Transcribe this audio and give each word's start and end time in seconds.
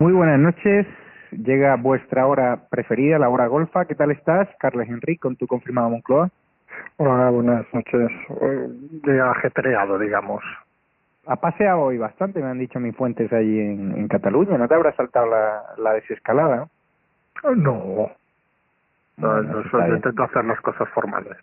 Muy 0.00 0.14
buenas 0.14 0.40
noches. 0.40 0.86
Llega 1.30 1.76
vuestra 1.76 2.26
hora 2.26 2.58
preferida, 2.70 3.18
la 3.18 3.28
hora 3.28 3.48
golfa. 3.48 3.84
¿Qué 3.84 3.94
tal 3.94 4.10
estás, 4.10 4.48
Carles 4.58 4.88
Enrique, 4.88 5.20
con 5.20 5.36
tu 5.36 5.46
confirmado 5.46 5.90
Moncloa? 5.90 6.30
Hola, 6.96 7.28
buenas 7.28 7.66
noches. 7.74 8.10
Llega 9.04 9.30
ajetreado, 9.30 9.98
digamos. 9.98 10.42
Ha 11.26 11.36
paseado 11.36 11.82
hoy 11.82 11.98
bastante, 11.98 12.40
me 12.40 12.48
han 12.48 12.58
dicho 12.58 12.80
mis 12.80 12.96
fuentes 12.96 13.30
allí 13.30 13.60
en, 13.60 13.94
en 13.94 14.08
Cataluña. 14.08 14.56
¿No 14.56 14.66
te 14.66 14.74
habrá 14.74 14.96
saltado 14.96 15.26
la, 15.26 15.64
la 15.76 15.92
desescalada? 15.92 16.66
No. 17.44 18.10
No, 19.18 19.42
no, 19.42 19.62
no 19.62 19.96
intento 19.96 20.22
hacer 20.22 20.46
las 20.46 20.62
cosas 20.62 20.88
formales. 20.94 21.36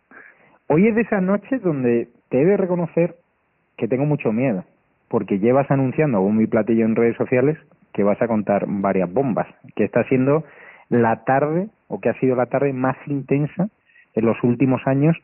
Hoy 0.66 0.88
es 0.88 0.96
de 0.96 1.02
esas 1.02 1.22
noches 1.22 1.62
donde 1.62 2.10
te 2.30 2.42
he 2.42 2.46
de 2.46 2.58
reconocer 2.58 3.18
que 3.78 3.88
tengo 3.88 4.06
mucho 4.06 4.32
miedo, 4.32 4.66
porque 5.10 5.38
llevas 5.38 5.70
anunciando 5.70 6.22
un 6.22 6.38
mi 6.38 6.48
platillo 6.48 6.86
en 6.86 6.96
redes 6.96 7.18
sociales 7.18 7.56
que 7.98 8.04
vas 8.04 8.22
a 8.22 8.28
contar 8.28 8.66
varias 8.68 9.12
bombas, 9.12 9.48
que 9.76 9.84
está 9.84 10.04
siendo 10.04 10.44
la 10.90 11.24
tarde, 11.26 11.68
o 11.88 12.00
que 12.00 12.10
ha 12.10 12.20
sido 12.20 12.36
la 12.36 12.46
tarde 12.46 12.72
más 12.72 12.96
intensa 13.08 13.70
en 14.14 14.26
los 14.26 14.38
últimos 14.44 14.86
años 14.86 15.18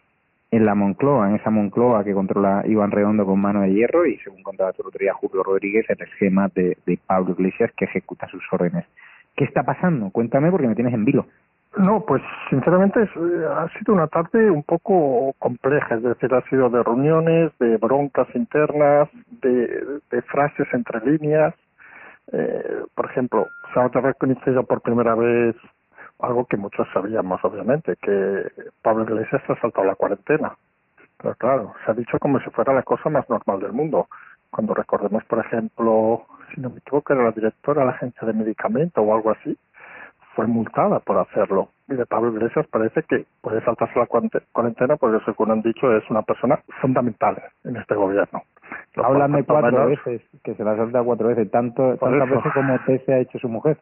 en 0.49 0.65
la 0.65 0.73
Moncloa, 0.73 1.29
en 1.29 1.35
esa 1.35 1.51
Moncloa 1.51 2.03
que 2.03 2.13
controla 2.13 2.63
Iván 2.65 2.89
Redondo 2.89 3.25
con 3.25 3.39
mano 3.39 3.61
de 3.61 3.73
hierro 3.73 4.07
y, 4.07 4.17
según 4.17 4.41
contaba 4.41 4.73
tu 4.73 4.81
otro 4.81 4.97
día 4.99 5.13
Julio 5.13 5.43
Rodríguez, 5.43 5.85
el 5.87 6.01
esquema 6.01 6.49
de, 6.55 6.77
de 6.85 6.99
Pablo 7.05 7.35
Iglesias 7.37 7.71
que 7.77 7.85
ejecuta 7.85 8.27
sus 8.27 8.43
órdenes. 8.51 8.85
¿Qué 9.35 9.45
está 9.45 9.61
pasando? 9.63 10.09
Cuéntame 10.09 10.49
porque 10.49 10.67
me 10.67 10.75
tienes 10.75 10.95
en 10.95 11.05
vilo. 11.05 11.27
No, 11.77 12.03
pues 12.05 12.23
sinceramente 12.49 13.01
eh, 13.01 13.45
ha 13.55 13.67
sido 13.77 13.93
una 13.93 14.07
tarde 14.07 14.49
un 14.49 14.63
poco 14.63 15.33
compleja, 15.37 15.95
es 15.95 16.03
decir, 16.03 16.33
ha 16.33 16.41
sido 16.49 16.69
de 16.69 16.81
reuniones, 16.81 17.51
de 17.59 17.77
broncas 17.77 18.27
internas, 18.35 19.09
de 19.41 20.21
frases 20.31 20.67
entre 20.73 20.99
líneas, 21.05 21.53
eh, 22.31 22.83
por 22.95 23.05
ejemplo, 23.05 23.47
se 23.73 23.79
ha 23.79 23.87
reconocido 23.87 24.63
por 24.63 24.81
primera 24.81 25.15
vez 25.15 25.55
algo 26.19 26.45
que 26.45 26.57
muchos 26.57 26.87
sabíamos, 26.93 27.43
obviamente, 27.43 27.95
que 27.97 28.49
Pablo 28.81 29.03
Iglesias 29.03 29.41
ha 29.47 29.59
saltado 29.59 29.85
la 29.85 29.95
cuarentena. 29.95 30.55
Pero 31.17 31.35
claro, 31.35 31.73
se 31.83 31.91
ha 31.91 31.93
dicho 31.93 32.17
como 32.19 32.39
si 32.39 32.49
fuera 32.51 32.73
la 32.73 32.83
cosa 32.83 33.09
más 33.09 33.29
normal 33.29 33.59
del 33.59 33.73
mundo. 33.73 34.07
Cuando 34.49 34.73
recordemos, 34.73 35.23
por 35.25 35.39
ejemplo, 35.39 36.25
si 36.53 36.61
no 36.61 36.69
me 36.69 36.77
equivoco, 36.77 37.13
era 37.13 37.23
la 37.23 37.31
directora 37.31 37.81
de 37.81 37.87
la 37.87 37.93
agencia 37.93 38.27
de 38.27 38.33
medicamento 38.33 39.01
o 39.01 39.13
algo 39.13 39.31
así, 39.31 39.57
fue 40.35 40.47
multada 40.47 40.99
por 40.99 41.17
hacerlo. 41.17 41.69
Y 41.87 41.95
de 41.95 42.05
Pablo 42.05 42.31
Iglesias 42.31 42.65
parece 42.67 43.03
que 43.03 43.25
puede 43.41 43.63
saltarse 43.63 43.99
la 43.99 44.07
cuarentena 44.07 44.95
porque, 44.97 45.23
según 45.25 45.51
han 45.51 45.61
dicho, 45.61 45.95
es 45.95 46.09
una 46.09 46.21
persona 46.21 46.59
fundamental 46.81 47.41
en 47.63 47.75
este 47.75 47.95
gobierno. 47.95 48.41
Háblame 48.95 49.43
cuatro 49.43 49.87
veces, 49.87 50.21
que 50.43 50.55
se 50.55 50.63
la 50.63 50.75
salta 50.75 51.03
cuatro 51.03 51.27
veces, 51.27 51.51
tanto 51.51 51.97
tantas 51.97 52.29
veces 52.29 52.53
como 52.53 52.75
usted 52.75 53.01
se 53.05 53.13
ha 53.13 53.19
hecho 53.19 53.37
su 53.39 53.49
mujer. 53.49 53.77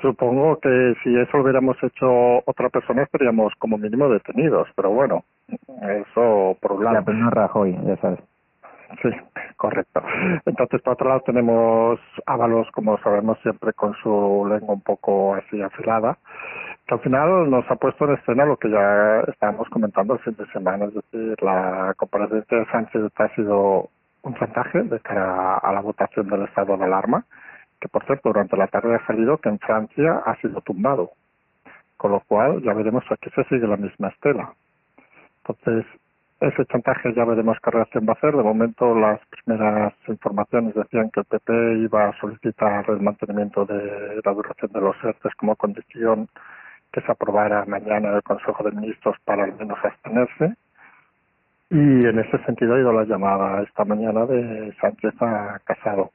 Supongo 0.00 0.58
que 0.58 0.94
si 1.04 1.16
eso 1.16 1.36
lo 1.36 1.44
hubiéramos 1.44 1.76
hecho 1.80 2.38
otra 2.44 2.68
persona 2.70 3.04
estaríamos 3.04 3.52
como 3.58 3.78
mínimo 3.78 4.08
detenidos, 4.08 4.68
pero 4.74 4.90
bueno, 4.90 5.22
eso 5.80 6.56
por 6.60 6.72
un 6.72 6.84
lado. 6.84 6.96
Ya, 6.96 7.02
pero 7.04 7.18
no 7.18 7.30
Rajoy, 7.30 7.78
ya 7.86 7.96
sabes. 7.98 8.18
Sí, 9.00 9.08
correcto. 9.56 10.02
Entonces, 10.44 10.82
por 10.82 10.94
otro 10.94 11.08
lado, 11.08 11.22
tenemos 11.24 11.98
Ábalos, 12.26 12.70
como 12.72 12.98
sabemos, 12.98 13.38
siempre 13.42 13.72
con 13.72 13.94
su 14.02 14.46
lengua 14.48 14.74
un 14.74 14.82
poco 14.82 15.34
así 15.34 15.62
afilada, 15.62 16.18
que 16.86 16.94
al 16.94 17.00
final 17.00 17.50
nos 17.50 17.68
ha 17.70 17.76
puesto 17.76 18.04
en 18.04 18.14
escena 18.14 18.44
lo 18.44 18.56
que 18.56 18.70
ya 18.70 19.20
estábamos 19.28 19.68
comentando 19.70 20.14
el 20.14 20.20
fin 20.20 20.36
de 20.36 20.46
semana, 20.52 20.86
es 20.86 20.94
decir, 20.94 21.42
la 21.42 21.94
comparecencia 21.96 22.58
de 22.58 22.66
Sánchez 22.66 23.02
ha 23.16 23.28
sido 23.34 23.88
un 24.22 24.34
chantaje 24.34 24.82
de 24.82 25.00
cara 25.00 25.58
a 25.58 25.72
la 25.72 25.80
votación 25.80 26.28
del 26.28 26.42
estado 26.42 26.76
de 26.76 26.84
alarma, 26.84 27.24
que 27.80 27.88
por 27.88 28.04
cierto 28.04 28.28
durante 28.28 28.56
la 28.56 28.68
tarde 28.68 28.94
ha 28.94 29.06
salido 29.06 29.38
que 29.38 29.48
en 29.48 29.58
Francia 29.58 30.22
ha 30.24 30.36
sido 30.36 30.60
tumbado, 30.60 31.10
con 31.96 32.12
lo 32.12 32.20
cual 32.20 32.62
ya 32.62 32.74
veremos 32.74 33.04
aquí 33.10 33.30
se 33.34 33.44
sigue 33.44 33.66
la 33.66 33.76
misma 33.76 34.08
estela. 34.08 34.54
Entonces, 35.44 35.84
ese 36.42 36.66
chantaje 36.66 37.14
ya 37.14 37.24
veremos 37.24 37.56
qué 37.62 37.70
reacción 37.70 38.04
va 38.06 38.12
a 38.12 38.16
hacer. 38.16 38.36
De 38.36 38.42
momento, 38.42 38.94
las 38.94 39.20
primeras 39.26 39.94
informaciones 40.08 40.74
decían 40.74 41.10
que 41.10 41.20
el 41.20 41.26
PP 41.26 41.52
iba 41.84 42.08
a 42.08 42.20
solicitar 42.20 42.84
el 42.88 43.00
mantenimiento 43.00 43.64
de 43.64 44.20
la 44.24 44.32
duración 44.32 44.72
de 44.72 44.80
los 44.80 44.96
ERTES 45.04 45.34
como 45.36 45.54
condición 45.56 46.28
que 46.92 47.00
se 47.00 47.12
aprobara 47.12 47.64
mañana 47.66 48.10
en 48.10 48.16
el 48.16 48.22
Consejo 48.22 48.62
de 48.64 48.72
Ministros 48.72 49.16
para 49.24 49.44
al 49.44 49.54
menos 49.56 49.78
abstenerse. 49.82 50.54
Y 51.70 52.04
en 52.06 52.18
ese 52.18 52.38
sentido 52.44 52.74
ha 52.74 52.80
ido 52.80 52.92
la 52.92 53.04
llamada 53.04 53.62
esta 53.62 53.84
mañana 53.84 54.26
de 54.26 54.74
Sánchez 54.80 55.14
a 55.22 55.60
Casado. 55.64 56.10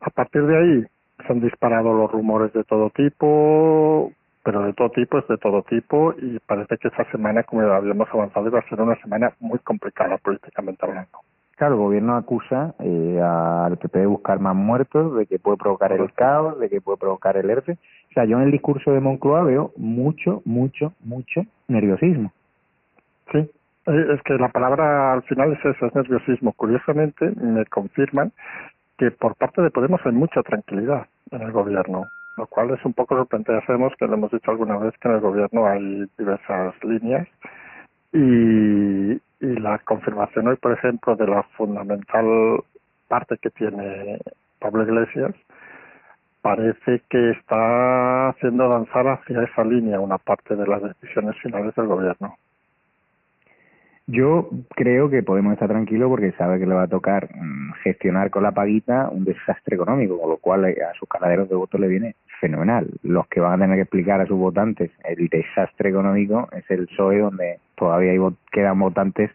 A 0.00 0.10
partir 0.10 0.42
de 0.44 0.56
ahí 0.56 0.86
se 1.26 1.32
han 1.32 1.40
disparado 1.40 1.92
los 1.92 2.10
rumores 2.10 2.52
de 2.52 2.64
todo 2.64 2.90
tipo, 2.90 4.12
pero 4.48 4.62
de 4.62 4.72
todo 4.72 4.88
tipo 4.88 5.18
es 5.18 5.28
de 5.28 5.36
todo 5.36 5.62
tipo 5.62 6.14
y 6.16 6.38
parece 6.38 6.78
que 6.78 6.88
esta 6.88 7.04
semana, 7.10 7.42
como 7.42 7.60
habíamos 7.70 8.08
avanzado, 8.10 8.48
iba 8.48 8.58
a 8.58 8.68
ser 8.70 8.80
una 8.80 8.98
semana 9.02 9.30
muy 9.40 9.58
complicada 9.58 10.16
políticamente 10.16 10.86
hablando. 10.86 11.18
Claro, 11.58 11.74
el 11.74 11.80
gobierno 11.80 12.16
acusa 12.16 12.74
eh, 12.78 13.20
al 13.22 13.76
PP 13.76 13.98
de 13.98 14.06
buscar 14.06 14.40
más 14.40 14.56
muertos, 14.56 15.18
de 15.18 15.26
que 15.26 15.38
puede 15.38 15.58
provocar 15.58 15.92
el 15.92 16.10
caos, 16.14 16.58
de 16.60 16.70
que 16.70 16.80
puede 16.80 16.96
provocar 16.96 17.36
el 17.36 17.50
ERTE. 17.50 17.72
O 17.72 18.12
sea, 18.14 18.24
yo 18.24 18.38
en 18.38 18.44
el 18.44 18.50
discurso 18.50 18.90
de 18.90 19.00
Moncloa 19.00 19.42
veo 19.42 19.72
mucho, 19.76 20.40
mucho, 20.46 20.94
mucho 21.04 21.42
nerviosismo. 21.66 22.32
Sí, 23.30 23.40
eh, 23.40 24.06
es 24.14 24.22
que 24.22 24.32
la 24.38 24.48
palabra 24.48 25.12
al 25.12 25.24
final 25.24 25.52
es 25.52 25.62
eso, 25.62 25.84
es 25.84 25.94
nerviosismo. 25.94 26.54
Curiosamente, 26.54 27.32
me 27.32 27.66
confirman 27.66 28.32
que 28.96 29.10
por 29.10 29.34
parte 29.34 29.60
de 29.60 29.70
Podemos 29.70 30.00
hay 30.06 30.12
mucha 30.12 30.42
tranquilidad 30.42 31.06
en 31.32 31.42
el 31.42 31.52
gobierno 31.52 32.06
lo 32.38 32.46
cual 32.46 32.70
es 32.70 32.84
un 32.84 32.94
poco 32.94 33.16
sorprendente. 33.16 33.66
Sabemos 33.66 33.92
que 33.98 34.06
lo 34.06 34.14
hemos 34.14 34.30
dicho 34.30 34.50
alguna 34.50 34.78
vez 34.78 34.94
que 34.98 35.08
en 35.08 35.14
el 35.14 35.20
gobierno 35.20 35.66
hay 35.66 36.06
diversas 36.16 36.74
líneas 36.82 37.28
y, 38.12 39.12
y 39.12 39.60
la 39.60 39.78
confirmación 39.80 40.48
hoy, 40.48 40.56
por 40.56 40.72
ejemplo, 40.72 41.16
de 41.16 41.26
la 41.26 41.42
fundamental 41.56 42.24
parte 43.08 43.36
que 43.38 43.50
tiene 43.50 44.18
Pablo 44.58 44.84
Iglesias 44.84 45.34
parece 46.42 47.02
que 47.10 47.30
está 47.30 48.28
haciendo 48.28 48.64
avanzar 48.64 49.06
hacia 49.08 49.42
esa 49.42 49.64
línea 49.64 50.00
una 50.00 50.18
parte 50.18 50.56
de 50.56 50.66
las 50.66 50.82
decisiones 50.82 51.36
finales 51.42 51.74
del 51.74 51.86
gobierno. 51.86 52.36
Yo 54.06 54.48
creo 54.70 55.10
que 55.10 55.22
podemos 55.22 55.52
estar 55.52 55.68
tranquilos 55.68 56.08
porque 56.08 56.32
sabe 56.32 56.58
que 56.58 56.66
le 56.66 56.74
va 56.74 56.84
a 56.84 56.88
tocar 56.88 57.28
mm, 57.34 57.72
gestionar 57.82 58.30
con 58.30 58.42
la 58.42 58.52
paguita 58.52 59.10
un 59.10 59.24
desastre 59.24 59.76
económico, 59.76 60.18
con 60.18 60.30
lo 60.30 60.36
cual 60.38 60.64
eh, 60.64 60.78
a 60.82 60.94
sus 60.94 61.06
caladeros 61.06 61.48
de 61.50 61.56
votos 61.56 61.78
le 61.78 61.88
viene 61.88 62.14
fenomenal. 62.40 62.88
Los 63.02 63.26
que 63.28 63.40
van 63.40 63.54
a 63.54 63.64
tener 63.64 63.76
que 63.76 63.82
explicar 63.82 64.20
a 64.20 64.26
sus 64.26 64.38
votantes 64.38 64.90
el 65.04 65.28
desastre 65.28 65.90
económico 65.90 66.48
es 66.52 66.68
el 66.70 66.86
PSOE, 66.86 67.18
donde 67.18 67.58
todavía 67.74 68.12
hay, 68.12 68.18
quedan 68.50 68.78
votantes 68.78 69.30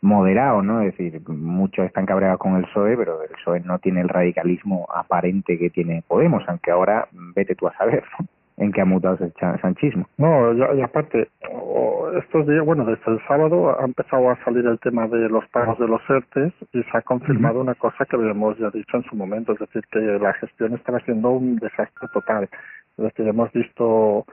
moderados, 0.00 0.64
¿no? 0.64 0.80
Es 0.82 0.96
decir, 0.96 1.20
muchos 1.28 1.86
están 1.86 2.06
cabreados 2.06 2.38
con 2.38 2.56
el 2.56 2.64
PSOE, 2.64 2.96
pero 2.96 3.22
el 3.22 3.30
PSOE 3.30 3.60
no 3.60 3.78
tiene 3.78 4.00
el 4.00 4.08
radicalismo 4.08 4.86
aparente 4.92 5.58
que 5.58 5.70
tiene 5.70 6.02
Podemos, 6.06 6.42
aunque 6.48 6.70
ahora 6.70 7.08
vete 7.34 7.54
tú 7.54 7.68
a 7.68 7.76
saber, 7.76 8.04
en 8.56 8.72
qué 8.72 8.80
ha 8.80 8.84
mutado 8.84 9.18
el 9.20 9.60
sanchismo. 9.60 10.06
No, 10.18 10.52
y, 10.74 10.82
aparte, 10.82 11.28
estos 12.18 12.46
días, 12.46 12.64
bueno, 12.64 12.84
desde 12.84 13.12
el 13.12 13.20
sábado 13.26 13.78
ha 13.78 13.84
empezado 13.84 14.30
a 14.30 14.44
salir 14.44 14.66
el 14.66 14.78
tema 14.80 15.06
de 15.08 15.28
los 15.28 15.46
pagos 15.48 15.78
de 15.78 15.88
los 15.88 16.00
ERTES 16.08 16.52
y 16.72 16.82
se 16.82 16.96
ha 16.96 17.02
confirmado 17.02 17.60
una 17.60 17.74
cosa 17.74 18.04
que 18.04 18.16
habíamos 18.16 18.58
ya 18.58 18.70
dicho 18.70 18.96
en 18.96 19.04
su 19.04 19.16
momento, 19.16 19.52
es 19.52 19.58
decir, 19.58 19.82
que 19.90 20.00
la 20.00 20.32
gestión 20.34 20.74
estaba 20.74 21.00
siendo 21.00 21.30
un 21.30 21.56
desastre 21.56 22.08
total. 22.12 22.48
Es 22.98 23.04
decir, 23.04 23.26
hemos 23.26 23.50
visto, 23.52 24.26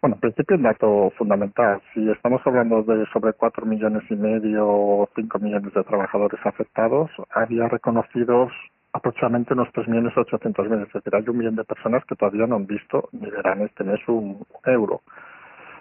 bueno, 0.00 0.16
en 0.16 0.20
principio 0.20 0.56
un 0.56 0.62
dato 0.62 1.12
fundamental, 1.16 1.80
si 1.94 2.10
estamos 2.10 2.40
hablando 2.44 2.82
de 2.82 3.06
sobre 3.12 3.32
cuatro 3.32 3.66
millones 3.66 4.02
y 4.10 4.16
medio 4.16 4.66
o 4.66 5.08
cinco 5.14 5.38
millones 5.38 5.72
de 5.72 5.84
trabajadores 5.84 6.40
afectados, 6.44 7.10
había 7.30 7.68
reconocidos 7.68 8.52
aproximadamente 8.92 9.54
unos 9.54 9.68
3.800.000, 9.68 10.86
es 10.86 10.92
decir, 10.92 11.14
hay 11.14 11.28
un 11.28 11.38
millón 11.38 11.56
de 11.56 11.64
personas 11.64 12.04
que 12.06 12.16
todavía 12.16 12.46
no 12.46 12.56
han 12.56 12.66
visto 12.66 13.08
ni 13.12 13.30
verán 13.30 13.62
este 13.62 13.84
mes 13.84 14.00
un 14.08 14.44
euro. 14.64 15.02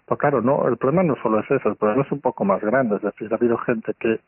Pero 0.10 0.18
claro, 0.18 0.42
no, 0.42 0.68
el 0.68 0.78
problema 0.78 1.04
no 1.04 1.16
solo 1.22 1.40
es 1.40 1.52
eso, 1.52 1.70
el 1.70 1.76
problema 1.76 2.02
es 2.02 2.12
un 2.12 2.20
poco 2.20 2.44
más 2.44 2.60
grande, 2.62 2.96
es 2.96 3.04
decir, 3.04 3.32
ha 3.32 3.36
habido 3.36 3.60
gente 3.60 3.94
que 4.00 4.20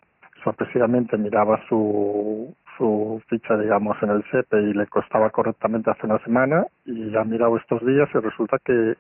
sorpresivamente 0.44 1.18
miraba 1.18 1.60
su, 1.68 2.56
su 2.78 3.20
ficha, 3.28 3.58
digamos, 3.58 3.98
en 4.04 4.12
el 4.12 4.24
SEPE 4.30 4.62
y 4.62 4.74
le 4.74 4.86
costaba 4.86 5.32
correctamente 5.32 5.90
hace 5.90 6.06
una 6.06 6.20
semana 6.20 6.68
y 6.86 7.16
ha 7.16 7.24
mirado 7.24 7.58
estos 7.58 7.84
días 7.84 8.08
y 8.14 8.20
resulta 8.20 8.60
que 8.64 8.94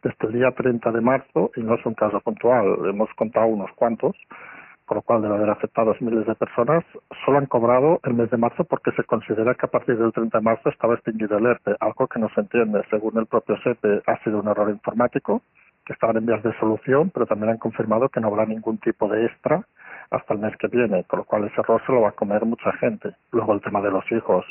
desde 0.00 0.26
el 0.28 0.32
día 0.32 0.52
30 0.52 0.92
de 0.92 1.00
marzo, 1.00 1.50
y 1.56 1.60
no 1.60 1.74
es 1.74 1.84
un 1.84 1.94
caso 1.94 2.20
puntual, 2.20 2.86
hemos 2.88 3.12
contado 3.14 3.48
unos 3.48 3.72
cuantos, 3.72 4.14
por 4.86 4.98
lo 4.98 5.02
cual 5.02 5.22
debe 5.22 5.34
haber 5.34 5.50
afectado 5.50 5.90
a 5.90 5.96
miles 5.98 6.24
de 6.24 6.36
personas, 6.36 6.84
solo 7.24 7.38
han 7.38 7.46
cobrado 7.46 7.98
el 8.04 8.14
mes 8.14 8.30
de 8.30 8.36
marzo 8.36 8.62
porque 8.62 8.92
se 8.92 9.02
considera 9.02 9.56
que 9.56 9.66
a 9.66 9.70
partir 9.70 9.98
del 9.98 10.12
30 10.12 10.38
de 10.38 10.44
marzo 10.44 10.68
estaba 10.70 10.94
extinguido 10.94 11.36
el 11.36 11.46
ERTE, 11.46 11.74
algo 11.80 12.06
que 12.06 12.20
no 12.20 12.28
se 12.30 12.40
entiende. 12.40 12.82
Según 12.90 13.18
el 13.18 13.26
propio 13.26 13.56
SEPE, 13.58 14.02
ha 14.06 14.22
sido 14.22 14.38
un 14.40 14.48
error 14.48 14.70
informático, 14.70 15.42
que 15.88 15.94
estaban 15.94 16.18
en 16.18 16.26
vías 16.26 16.42
de 16.42 16.52
solución, 16.60 17.10
pero 17.10 17.24
también 17.24 17.52
han 17.52 17.58
confirmado 17.58 18.10
que 18.10 18.20
no 18.20 18.28
habrá 18.28 18.44
ningún 18.44 18.76
tipo 18.76 19.08
de 19.08 19.24
extra 19.24 19.64
hasta 20.10 20.34
el 20.34 20.40
mes 20.40 20.54
que 20.58 20.68
viene, 20.68 21.04
con 21.04 21.20
lo 21.20 21.24
cual 21.24 21.44
ese 21.44 21.60
error 21.62 21.82
se 21.86 21.92
lo 21.92 22.02
va 22.02 22.10
a 22.10 22.12
comer 22.12 22.44
mucha 22.44 22.70
gente. 22.72 23.14
Luego 23.32 23.54
el 23.54 23.62
tema 23.62 23.80
de 23.80 23.90
los 23.90 24.04
hijos, 24.12 24.44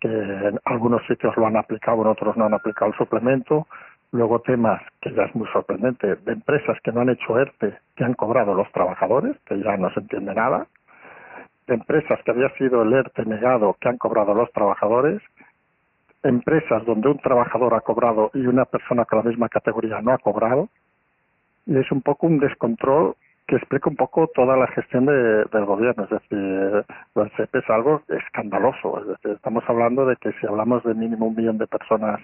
que 0.00 0.08
en 0.08 0.60
algunos 0.64 1.04
sitios 1.06 1.36
lo 1.36 1.46
han 1.46 1.56
aplicado, 1.56 2.02
en 2.02 2.08
otros 2.08 2.36
no 2.36 2.46
han 2.46 2.54
aplicado 2.54 2.92
el 2.92 2.96
suplemento, 2.96 3.66
Luego 4.12 4.40
temas 4.40 4.82
que 5.00 5.12
ya 5.12 5.22
es 5.22 5.34
muy 5.36 5.46
sorprendente, 5.52 6.16
de 6.16 6.32
empresas 6.32 6.76
que 6.82 6.90
no 6.90 7.00
han 7.00 7.10
hecho 7.10 7.38
ERTE, 7.38 7.78
que 7.94 8.04
han 8.04 8.14
cobrado 8.14 8.54
los 8.54 8.70
trabajadores, 8.72 9.36
que 9.46 9.60
ya 9.60 9.76
no 9.76 9.88
se 9.92 10.00
entiende 10.00 10.34
nada, 10.34 10.66
de 11.68 11.74
empresas 11.74 12.18
que 12.24 12.32
había 12.32 12.48
sido 12.56 12.82
el 12.82 12.92
ERTE 12.92 13.24
negado, 13.24 13.76
que 13.80 13.88
han 13.88 13.98
cobrado 13.98 14.34
los 14.34 14.50
trabajadores, 14.50 15.22
empresas 16.22 16.84
donde 16.84 17.08
un 17.08 17.18
trabajador 17.18 17.74
ha 17.74 17.80
cobrado 17.80 18.30
y 18.34 18.46
una 18.46 18.64
persona 18.64 19.04
con 19.04 19.18
la 19.18 19.24
misma 19.24 19.48
categoría 19.48 20.00
no 20.02 20.12
ha 20.12 20.18
cobrado, 20.18 20.68
y 21.66 21.76
es 21.78 21.90
un 21.92 22.02
poco 22.02 22.26
un 22.26 22.38
descontrol 22.38 23.14
que 23.46 23.56
explica 23.56 23.90
un 23.90 23.96
poco 23.96 24.28
toda 24.28 24.56
la 24.56 24.68
gestión 24.68 25.06
de, 25.06 25.44
del 25.44 25.64
gobierno. 25.64 26.04
Es 26.04 26.10
decir, 26.10 26.84
el 27.16 27.30
CEP 27.36 27.56
es 27.56 27.68
algo 27.68 28.02
escandaloso. 28.08 29.00
Es 29.00 29.08
decir, 29.08 29.32
estamos 29.32 29.64
hablando 29.66 30.06
de 30.06 30.16
que 30.16 30.30
si 30.40 30.46
hablamos 30.46 30.84
de 30.84 30.94
mínimo 30.94 31.26
un 31.26 31.34
millón 31.34 31.58
de 31.58 31.66
personas 31.66 32.20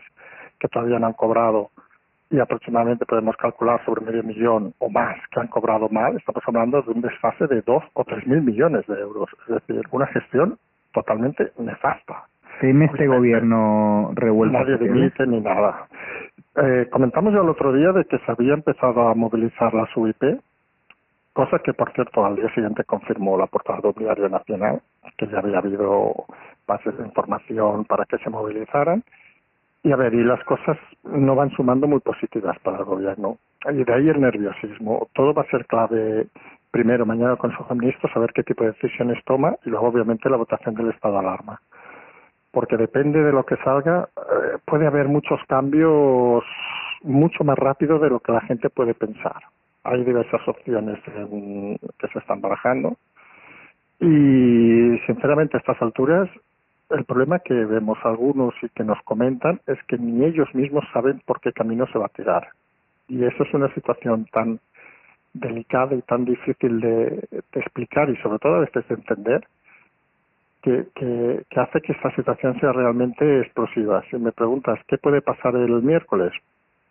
que 0.61 0.69
todavía 0.69 1.01
no 1.01 1.09
han 1.09 1.13
cobrado 1.15 1.71
y 2.31 2.39
aproximadamente 2.39 3.07
podemos 3.07 3.37
calcular 3.37 3.85
sobre 3.85 4.05
medio 4.05 4.23
millón 4.23 4.73
o 4.79 4.89
más 4.89 5.17
que 5.31 5.41
han 5.41 5.49
cobrado 5.49 5.89
mal, 5.89 6.17
estamos 6.17 6.43
hablando 6.47 6.83
de 6.83 6.91
un 6.93 7.01
desfase 7.01 7.47
de 7.47 7.61
dos 7.63 7.83
o 7.95 8.05
tres 8.05 8.27
mil 8.27 8.43
millones 8.43 8.87
de 8.87 8.95
euros. 9.01 9.29
Es 9.49 9.55
decir, 9.55 9.83
una 9.91 10.07
gestión 10.07 10.59
totalmente 10.93 11.53
nefasta. 11.59 12.25
¿Teme 12.61 12.87
este 12.87 13.07
gobierno 13.07 14.13
revuelto? 14.15 14.59
Nadie 14.59 14.79
dimite 14.79 15.27
ni 15.27 15.41
nada. 15.41 15.87
Eh, 16.57 16.89
comentamos 16.91 17.35
ya 17.35 17.41
el 17.41 17.49
otro 17.49 17.73
día 17.73 17.93
de 17.93 18.05
que 18.05 18.19
se 18.19 18.33
había 18.33 18.55
empezado 18.55 19.09
a 19.09 19.15
movilizar 19.15 19.75
la 19.75 19.89
UIP, 19.95 20.41
cosa 21.33 21.59
que, 21.59 21.75
por 21.75 21.93
cierto, 21.93 22.25
al 22.25 22.37
día 22.37 22.53
siguiente 22.55 22.85
confirmó 22.85 23.37
la 23.37 23.47
portada 23.47 23.81
del 23.83 23.93
Diario 23.93 24.29
Nacional, 24.29 24.81
que 25.19 25.27
ya 25.27 25.39
había 25.39 25.59
habido 25.59 26.15
bases 26.67 26.97
de 26.97 27.05
información 27.05 27.85
para 27.85 28.05
que 28.07 28.19
se 28.19 28.31
movilizaran 28.31 29.05
y 29.87 29.93
a 29.93 29.97
ver, 29.97 30.15
y 30.15 30.25
las 30.25 30.43
cosas 30.43 30.77
no 31.05 31.37
van 31.37 31.51
sumando 31.51 31.87
muy 31.87 32.01
positivas 32.01 32.59
para 32.59 32.79
el 32.79 32.85
gobierno. 32.85 33.39
Y 33.71 33.85
de 33.85 33.95
ahí 33.95 34.09
el 34.09 34.21
nerviosismo. 34.21 35.07
Todo 35.15 35.33
va 35.33 35.43
a 35.43 35.51
ser 35.51 35.65
clave 35.67 36.27
primero 36.73 37.07
mañana 37.07 37.33
el 37.33 37.39
Consejo 37.39 37.67
de 37.69 37.79
Ministros, 37.79 38.11
a 38.15 38.19
ver 38.19 38.33
qué 38.33 38.43
tipo 38.43 38.65
de 38.65 38.73
decisiones 38.73 39.23
toma 39.25 39.55
y 39.65 39.71
luego 39.71 39.87
obviamente 39.87 40.29
la 40.29 40.39
votación 40.39 40.75
del 40.75 40.91
estado 40.91 41.15
de 41.15 41.21
alarma. 41.21 41.61
Porque 42.57 42.79
depende 42.79 43.23
de 43.23 43.33
lo 43.33 43.45
que 43.45 43.57
salga, 43.57 44.09
eh, 44.17 44.57
puede 44.65 44.87
haber 44.87 45.09
muchos 45.09 45.39
cambios 45.47 46.43
mucho 47.03 47.45
más 47.45 47.59
rápido 47.59 47.99
de 47.99 48.09
lo 48.09 48.21
que 48.21 48.33
la 48.33 48.41
gente 48.41 48.71
puede 48.71 48.95
pensar. 48.95 49.43
Hay 49.85 50.03
diversas 50.05 50.41
opciones 50.49 50.99
que 51.05 52.09
se 52.09 52.19
están 52.19 52.41
barajando 52.41 52.97
y 54.01 54.99
sinceramente 55.07 55.59
a 55.59 55.61
estas 55.61 55.83
alturas 55.83 56.31
el 56.89 57.05
problema 57.05 57.41
que 57.41 57.53
vemos 57.53 57.99
algunos 58.05 58.55
y 58.63 58.71
que 58.71 58.85
nos 58.85 59.03
comentan 59.03 59.61
es 59.67 59.79
que 59.87 59.99
ni 59.99 60.25
ellos 60.25 60.49
mismos 60.55 60.83
saben 60.95 61.21
por 61.27 61.43
qué 61.43 61.53
camino 61.53 61.87
se 61.93 61.99
va 61.99 62.07
a 62.07 62.17
tirar. 62.17 62.49
Y 63.07 63.23
eso 63.23 63.43
es 63.43 63.53
una 63.53 63.69
situación 63.75 64.25
tan 64.33 64.61
delicada 65.35 65.95
y 65.95 66.01
tan 66.01 66.25
difícil 66.25 66.81
de, 66.81 67.29
explicar 67.53 68.09
y 68.09 68.17
sobre 68.23 68.39
todo 68.39 68.55
a 68.55 68.61
veces 68.61 68.89
de 68.89 68.95
entender 68.95 69.47
que, 70.67 71.45
que, 71.49 71.61
hace 71.61 71.81
que 71.81 71.93
esta 71.93 72.11
situación 72.17 72.59
sea 72.59 72.73
realmente 72.73 73.41
explosiva. 73.41 74.03
Si 74.11 74.17
me 74.17 74.33
preguntas 74.33 74.81
qué 74.89 74.99
puede 74.99 75.23
pasar 75.23 75.55
el 75.55 75.81
miércoles, 75.83 76.33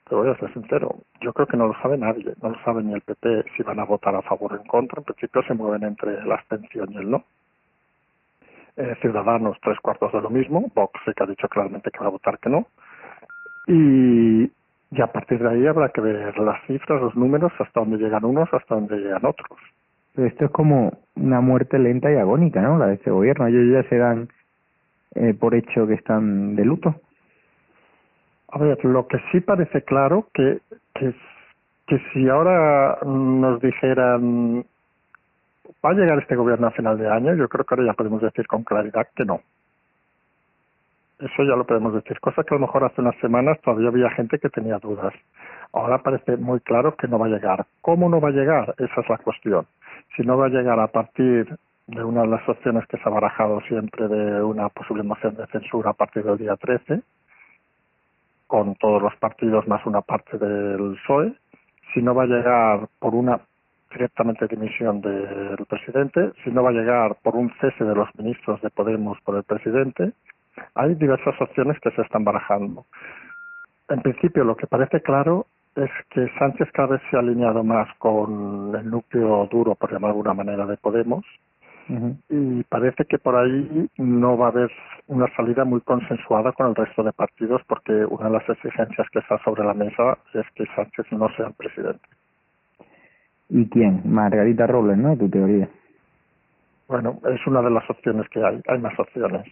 te 0.07 0.15
voy 0.15 0.29
a 0.29 0.37
ser 0.37 0.53
sincero, 0.53 0.95
yo 1.19 1.33
creo 1.33 1.47
que 1.47 1.57
no 1.57 1.67
lo 1.67 1.73
sabe 1.81 1.97
nadie, 1.97 2.33
no 2.41 2.51
lo 2.51 2.63
sabe 2.63 2.83
ni 2.83 2.93
el 2.93 3.01
PP 3.01 3.43
si 3.57 3.63
van 3.63 3.79
a 3.79 3.85
votar 3.85 4.15
a 4.15 4.21
favor 4.21 4.53
o 4.53 4.55
en 4.55 4.65
contra, 4.65 4.99
en 4.99 5.03
principio 5.03 5.43
se 5.43 5.53
mueven 5.53 5.83
entre 5.83 6.23
la 6.25 6.35
abstención 6.35 6.93
y 6.93 6.97
el 6.97 7.09
no 7.09 7.23
eh, 8.77 8.95
Ciudadanos 9.01 9.57
tres 9.61 9.79
cuartos 9.79 10.13
de 10.13 10.21
lo 10.21 10.29
mismo, 10.29 10.71
Vox 10.73 11.01
sí 11.03 11.11
que 11.13 11.23
ha 11.23 11.27
dicho 11.27 11.49
claramente 11.49 11.91
que 11.91 11.99
va 11.99 12.07
a 12.07 12.11
votar 12.11 12.37
que 12.39 12.49
no, 12.49 12.67
y, 13.67 14.51
a 15.01 15.07
partir 15.07 15.39
de 15.39 15.49
ahí 15.49 15.67
habrá 15.67 15.89
que 15.89 16.01
ver 16.01 16.37
las 16.37 16.63
cifras, 16.67 17.01
los 17.01 17.15
números, 17.15 17.51
hasta 17.59 17.79
dónde 17.79 17.97
llegan 17.97 18.23
unos, 18.23 18.47
hasta 18.53 18.75
dónde 18.75 18.97
llegan 18.97 19.25
otros. 19.25 19.59
Esto 20.15 20.45
es 20.45 20.51
como 20.51 20.91
una 21.15 21.41
muerte 21.41 21.79
lenta 21.79 22.11
y 22.11 22.15
agónica, 22.15 22.61
¿no? 22.61 22.77
La 22.77 22.87
de 22.87 22.95
este 22.95 23.11
gobierno. 23.11 23.47
Ellos 23.47 23.71
ya 23.71 23.89
se 23.89 23.97
dan 23.97 24.29
eh, 25.15 25.33
por 25.33 25.55
hecho 25.55 25.87
que 25.87 25.93
están 25.93 26.55
de 26.55 26.65
luto. 26.65 26.95
A 28.49 28.59
ver, 28.59 28.83
lo 28.85 29.07
que 29.07 29.17
sí 29.31 29.41
parece 29.41 29.81
claro 29.83 30.27
que, 30.33 30.59
que, 30.93 31.13
que 31.87 32.01
si 32.13 32.29
ahora 32.29 32.97
nos 33.03 33.61
dijeran 33.61 34.65
va 35.83 35.91
a 35.91 35.93
llegar 35.93 36.19
este 36.19 36.35
gobierno 36.35 36.67
a 36.67 36.71
final 36.71 36.97
de 36.97 37.09
año, 37.09 37.35
yo 37.35 37.47
creo 37.47 37.65
que 37.65 37.75
ahora 37.75 37.91
ya 37.91 37.93
podemos 37.93 38.21
decir 38.21 38.47
con 38.47 38.63
claridad 38.63 39.07
que 39.15 39.25
no. 39.25 39.41
Eso 41.19 41.43
ya 41.43 41.55
lo 41.55 41.65
podemos 41.65 41.93
decir, 41.93 42.19
cosa 42.19 42.43
que 42.43 42.53
a 42.53 42.57
lo 42.57 42.65
mejor 42.65 42.83
hace 42.83 42.99
unas 42.99 43.15
semanas 43.17 43.59
todavía 43.61 43.87
había 43.87 44.09
gente 44.11 44.37
que 44.37 44.49
tenía 44.49 44.79
dudas. 44.79 45.13
Ahora 45.71 46.03
parece 46.03 46.35
muy 46.37 46.59
claro 46.59 46.95
que 46.97 47.07
no 47.07 47.17
va 47.17 47.27
a 47.27 47.29
llegar. 47.29 47.65
¿Cómo 47.81 48.09
no 48.09 48.19
va 48.19 48.29
a 48.29 48.31
llegar? 48.31 48.75
Esa 48.77 49.01
es 49.01 49.09
la 49.09 49.17
cuestión. 49.19 49.65
Si 50.15 50.23
no 50.23 50.37
va 50.37 50.47
a 50.47 50.49
llegar 50.49 50.79
a 50.79 50.87
partir 50.87 51.47
de 51.87 52.03
una 52.03 52.21
de 52.21 52.27
las 52.27 52.47
opciones 52.49 52.85
que 52.87 52.97
se 52.97 53.03
ha 53.05 53.11
barajado 53.11 53.61
siempre 53.61 54.07
de 54.07 54.41
una 54.43 54.69
posible 54.69 55.03
moción 55.03 55.35
de 55.35 55.45
censura 55.47 55.91
a 55.91 55.93
partir 55.93 56.23
del 56.23 56.37
día 56.37 56.55
13, 56.55 57.01
con 58.47 58.75
todos 58.75 59.01
los 59.01 59.15
partidos 59.15 59.67
más 59.67 59.85
una 59.85 60.01
parte 60.01 60.37
del 60.37 60.97
PSOE, 61.03 61.33
si 61.93 62.01
no 62.01 62.13
va 62.13 62.23
a 62.23 62.27
llegar 62.27 62.87
por 62.99 63.15
una 63.15 63.39
directamente 63.91 64.47
dimisión 64.47 64.99
del 65.01 65.65
presidente, 65.69 66.31
si 66.43 66.51
no 66.51 66.63
va 66.63 66.71
a 66.71 66.73
llegar 66.73 67.15
por 67.23 67.35
un 67.35 67.51
cese 67.61 67.85
de 67.85 67.95
los 67.95 68.09
ministros 68.17 68.61
de 68.61 68.69
Podemos 68.69 69.17
por 69.21 69.37
el 69.37 69.43
presidente, 69.43 70.11
hay 70.75 70.95
diversas 70.95 71.39
opciones 71.39 71.79
que 71.79 71.91
se 71.91 72.01
están 72.01 72.23
barajando. 72.23 72.85
En 73.89 74.01
principio, 74.01 74.43
lo 74.43 74.55
que 74.55 74.67
parece 74.67 75.01
claro 75.01 75.47
es 75.75 75.89
que 76.09 76.27
Sánchez 76.39 76.69
cada 76.73 76.89
vez 76.89 77.01
se 77.09 77.17
ha 77.17 77.19
alineado 77.19 77.63
más 77.63 77.87
con 77.97 78.73
el 78.75 78.89
núcleo 78.89 79.47
duro, 79.51 79.75
por 79.75 79.91
llamar 79.91 80.09
de 80.09 80.17
alguna 80.17 80.33
manera, 80.33 80.65
de 80.65 80.77
Podemos, 80.77 81.25
y 82.29 82.63
parece 82.63 83.05
que 83.05 83.19
por 83.19 83.35
ahí 83.35 83.87
no 83.97 84.37
va 84.37 84.47
a 84.47 84.49
haber 84.49 84.71
una 85.07 85.27
salida 85.35 85.65
muy 85.65 85.81
consensuada 85.81 86.51
con 86.53 86.67
el 86.67 86.75
resto 86.75 87.03
de 87.03 87.11
partidos, 87.13 87.61
porque 87.67 87.93
una 88.05 88.25
de 88.25 88.31
las 88.31 88.49
exigencias 88.49 89.07
que 89.11 89.19
está 89.19 89.37
sobre 89.43 89.63
la 89.63 89.75
mesa 89.75 90.17
es 90.33 90.45
que 90.55 90.65
Sánchez 90.75 91.05
no 91.11 91.29
sea 91.35 91.47
el 91.47 91.53
presidente. 91.53 92.07
¿Y 93.49 93.69
quién? 93.69 94.01
Margarita 94.05 94.65
Robles, 94.65 94.97
¿no? 94.97 95.15
Tu 95.15 95.29
teoría. 95.29 95.69
Bueno, 96.87 97.19
es 97.29 97.45
una 97.45 97.61
de 97.61 97.69
las 97.69 97.87
opciones 97.87 98.27
que 98.29 98.43
hay. 98.43 98.59
Hay 98.67 98.79
más 98.79 98.97
opciones. 98.99 99.45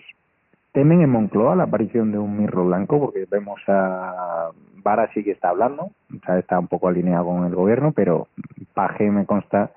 ¿Temen 0.73 1.01
en 1.01 1.09
Moncloa 1.09 1.55
la 1.55 1.63
aparición 1.63 2.11
de 2.11 2.17
un 2.17 2.35
mirro 2.35 2.65
blanco? 2.65 2.99
Porque 2.99 3.25
vemos 3.29 3.61
a 3.67 4.49
Vara 4.83 5.09
sí 5.13 5.23
que 5.23 5.31
está 5.31 5.49
hablando, 5.49 5.83
o 5.83 6.25
sea, 6.25 6.39
está 6.39 6.59
un 6.59 6.67
poco 6.67 6.87
alineado 6.87 7.25
con 7.25 7.45
el 7.45 7.55
gobierno, 7.55 7.93
pero 7.93 8.27
Paje 8.73 9.09
me 9.09 9.25
consta 9.25 9.71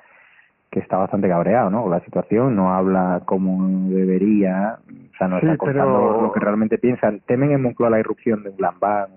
que 0.71 0.81
está 0.81 0.97
bastante 0.97 1.29
cabreado, 1.29 1.71
¿no? 1.71 1.83
Con 1.83 1.93
la 1.93 2.01
situación, 2.01 2.57
no 2.57 2.75
habla 2.75 3.23
como 3.25 3.89
debería, 3.89 4.79
o 4.81 5.17
sea, 5.17 5.29
no 5.29 5.37
está 5.39 5.57
contando 5.57 6.21
lo 6.23 6.33
que 6.33 6.41
realmente 6.41 6.79
piensan. 6.79 7.21
¿Temen 7.21 7.53
en 7.53 7.63
Moncloa 7.63 7.91
la 7.91 8.01
irrupción 8.01 8.43
de 8.43 8.51
un 8.51 8.57
Lambán 8.59 9.09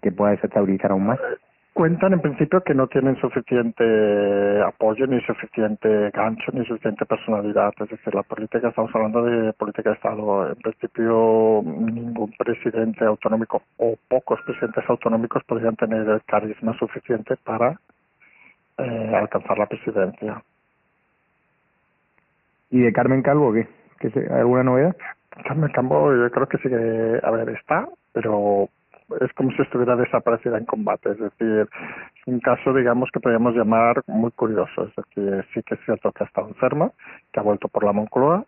que 0.00 0.12
pueda 0.12 0.32
desestabilizar 0.32 0.92
aún 0.92 1.06
más? 1.06 1.18
Cuentan 1.82 2.12
en 2.12 2.20
principio 2.20 2.60
que 2.60 2.74
no 2.74 2.86
tienen 2.86 3.16
suficiente 3.16 4.62
apoyo, 4.62 5.04
ni 5.08 5.20
suficiente 5.22 6.10
gancho, 6.10 6.52
ni 6.52 6.64
suficiente 6.64 7.04
personalidad. 7.04 7.72
Es 7.80 7.88
decir, 7.88 8.14
la 8.14 8.22
política, 8.22 8.68
estamos 8.68 8.94
hablando 8.94 9.24
de 9.24 9.52
política 9.54 9.90
de 9.90 9.96
Estado. 9.96 10.50
En 10.50 10.54
principio, 10.62 11.60
ningún 11.64 12.32
presidente 12.38 13.04
autonómico 13.04 13.62
o 13.78 13.96
pocos 14.06 14.40
presidentes 14.42 14.84
autonómicos 14.88 15.42
podrían 15.42 15.74
tener 15.74 16.08
el 16.08 16.22
carisma 16.22 16.72
suficiente 16.78 17.34
para 17.42 17.76
eh, 18.78 19.12
alcanzar 19.16 19.58
la 19.58 19.66
presidencia. 19.66 20.40
¿Y 22.70 22.78
de 22.78 22.92
Carmen 22.92 23.22
Calvo 23.22 23.52
qué? 23.52 23.66
¿Qué 23.98 24.28
¿Alguna 24.30 24.62
novedad? 24.62 24.96
Carmen 25.48 25.72
Calvo 25.72 26.14
yo 26.14 26.30
creo 26.30 26.46
que 26.46 26.58
sí 26.58 26.68
que, 26.68 27.20
a 27.20 27.30
ver, 27.32 27.48
está, 27.48 27.88
pero 28.12 28.68
es 29.20 29.32
como 29.34 29.50
si 29.52 29.62
estuviera 29.62 29.96
desaparecida 29.96 30.58
en 30.58 30.64
combate, 30.64 31.10
es 31.10 31.18
decir, 31.18 31.68
es 31.68 32.26
un 32.26 32.40
caso, 32.40 32.72
digamos, 32.72 33.10
que 33.12 33.20
podríamos 33.20 33.54
llamar 33.54 34.02
muy 34.06 34.30
curioso, 34.32 34.84
es 34.84 34.96
decir, 34.96 35.44
sí 35.54 35.62
que 35.62 35.74
es 35.74 35.80
cierto 35.84 36.12
que 36.12 36.24
ha 36.24 36.26
estado 36.26 36.48
enferma, 36.48 36.90
que 37.32 37.40
ha 37.40 37.42
vuelto 37.42 37.68
por 37.68 37.84
la 37.84 37.92
Moncloa, 37.92 38.44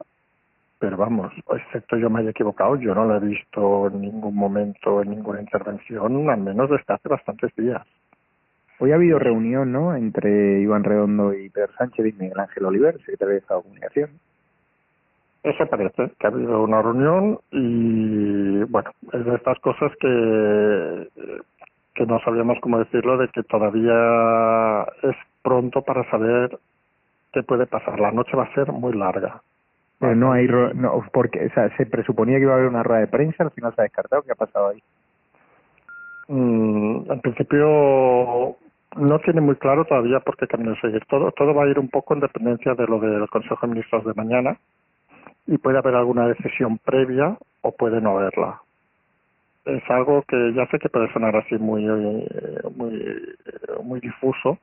pero 0.78 0.96
vamos, 0.96 1.32
excepto 1.56 1.96
yo 1.96 2.10
me 2.10 2.20
haya 2.20 2.30
equivocado, 2.30 2.76
yo 2.76 2.94
no 2.94 3.06
la 3.06 3.16
he 3.16 3.20
visto 3.20 3.88
en 3.88 4.00
ningún 4.00 4.34
momento, 4.34 5.02
en 5.02 5.10
ninguna 5.10 5.40
intervención, 5.40 6.28
al 6.28 6.40
menos 6.40 6.68
desde 6.68 6.94
hace 6.94 7.08
bastantes 7.08 7.54
días. 7.56 7.86
Hoy 8.80 8.92
ha 8.92 8.96
habido 8.96 9.18
reunión, 9.18 9.72
¿no?, 9.72 9.94
entre 9.94 10.60
Iván 10.60 10.84
Redondo 10.84 11.32
y 11.32 11.48
Pedro 11.48 11.72
Sánchez 11.78 12.06
y 12.06 12.12
Miguel 12.12 12.40
Ángel 12.40 12.64
Oliver, 12.64 12.98
secretario 12.98 13.34
de 13.34 13.38
Estado 13.38 13.60
de 13.60 13.64
Comunicación. 13.64 14.10
Eso 15.44 15.66
parece, 15.66 16.10
que 16.18 16.26
ha 16.26 16.30
habido 16.30 16.62
una 16.62 16.80
reunión 16.80 17.38
y, 17.50 18.62
bueno, 18.64 18.90
es 19.12 19.26
de 19.26 19.34
estas 19.34 19.58
cosas 19.58 19.92
que, 20.00 21.08
que 21.94 22.06
no 22.06 22.18
sabíamos 22.20 22.56
cómo 22.62 22.78
decirlo, 22.78 23.18
de 23.18 23.28
que 23.28 23.42
todavía 23.42 24.84
es 25.02 25.16
pronto 25.42 25.82
para 25.82 26.08
saber 26.10 26.58
qué 27.34 27.42
puede 27.42 27.66
pasar. 27.66 28.00
La 28.00 28.10
noche 28.10 28.34
va 28.38 28.44
a 28.44 28.54
ser 28.54 28.72
muy 28.72 28.94
larga. 28.94 29.42
Pero 29.98 30.16
no 30.16 30.32
hay, 30.32 30.46
no, 30.46 31.04
porque 31.12 31.44
o 31.44 31.50
sea, 31.52 31.68
se 31.76 31.84
presuponía 31.84 32.38
que 32.38 32.44
iba 32.44 32.52
a 32.52 32.56
haber 32.56 32.68
una 32.68 32.82
rueda 32.82 33.00
de 33.00 33.08
prensa, 33.08 33.44
al 33.44 33.50
final 33.50 33.74
se 33.74 33.82
ha 33.82 33.84
descartado. 33.84 34.22
¿Qué 34.22 34.32
ha 34.32 34.36
pasado 34.36 34.68
ahí? 34.68 34.82
Mm, 36.28 37.12
en 37.12 37.20
principio 37.20 38.56
no 38.96 39.18
tiene 39.18 39.42
muy 39.42 39.56
claro 39.56 39.84
todavía 39.84 40.20
por 40.20 40.38
qué 40.38 40.46
camino 40.46 40.74
seguir. 40.76 41.04
Todo, 41.04 41.32
todo 41.32 41.52
va 41.54 41.64
a 41.64 41.68
ir 41.68 41.78
un 41.78 41.90
poco 41.90 42.14
en 42.14 42.20
dependencia 42.20 42.74
de 42.74 42.86
lo 42.86 42.98
del 42.98 43.28
Consejo 43.28 43.58
de 43.60 43.72
Ministros 43.74 44.06
de 44.06 44.14
mañana 44.14 44.58
y 45.46 45.58
puede 45.58 45.78
haber 45.78 45.94
alguna 45.94 46.26
decisión 46.28 46.78
previa 46.78 47.36
o 47.60 47.72
puede 47.72 48.00
no 48.00 48.10
haberla. 48.18 48.60
Es 49.64 49.82
algo 49.88 50.22
que 50.22 50.52
ya 50.54 50.66
sé 50.66 50.78
que 50.78 50.88
puede 50.88 51.12
sonar 51.12 51.36
así 51.36 51.56
muy, 51.56 51.84
muy, 52.76 53.06
muy 53.82 54.00
difuso, 54.00 54.58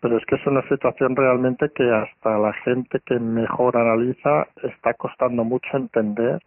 pero 0.00 0.18
es 0.18 0.24
que 0.26 0.36
es 0.36 0.46
una 0.46 0.62
situación 0.68 1.16
realmente 1.16 1.70
que 1.74 1.90
hasta 1.90 2.38
la 2.38 2.52
gente 2.64 3.00
que 3.04 3.18
mejor 3.18 3.76
analiza 3.76 4.46
está 4.62 4.94
costando 4.94 5.44
mucho 5.44 5.68
entender 5.74 6.40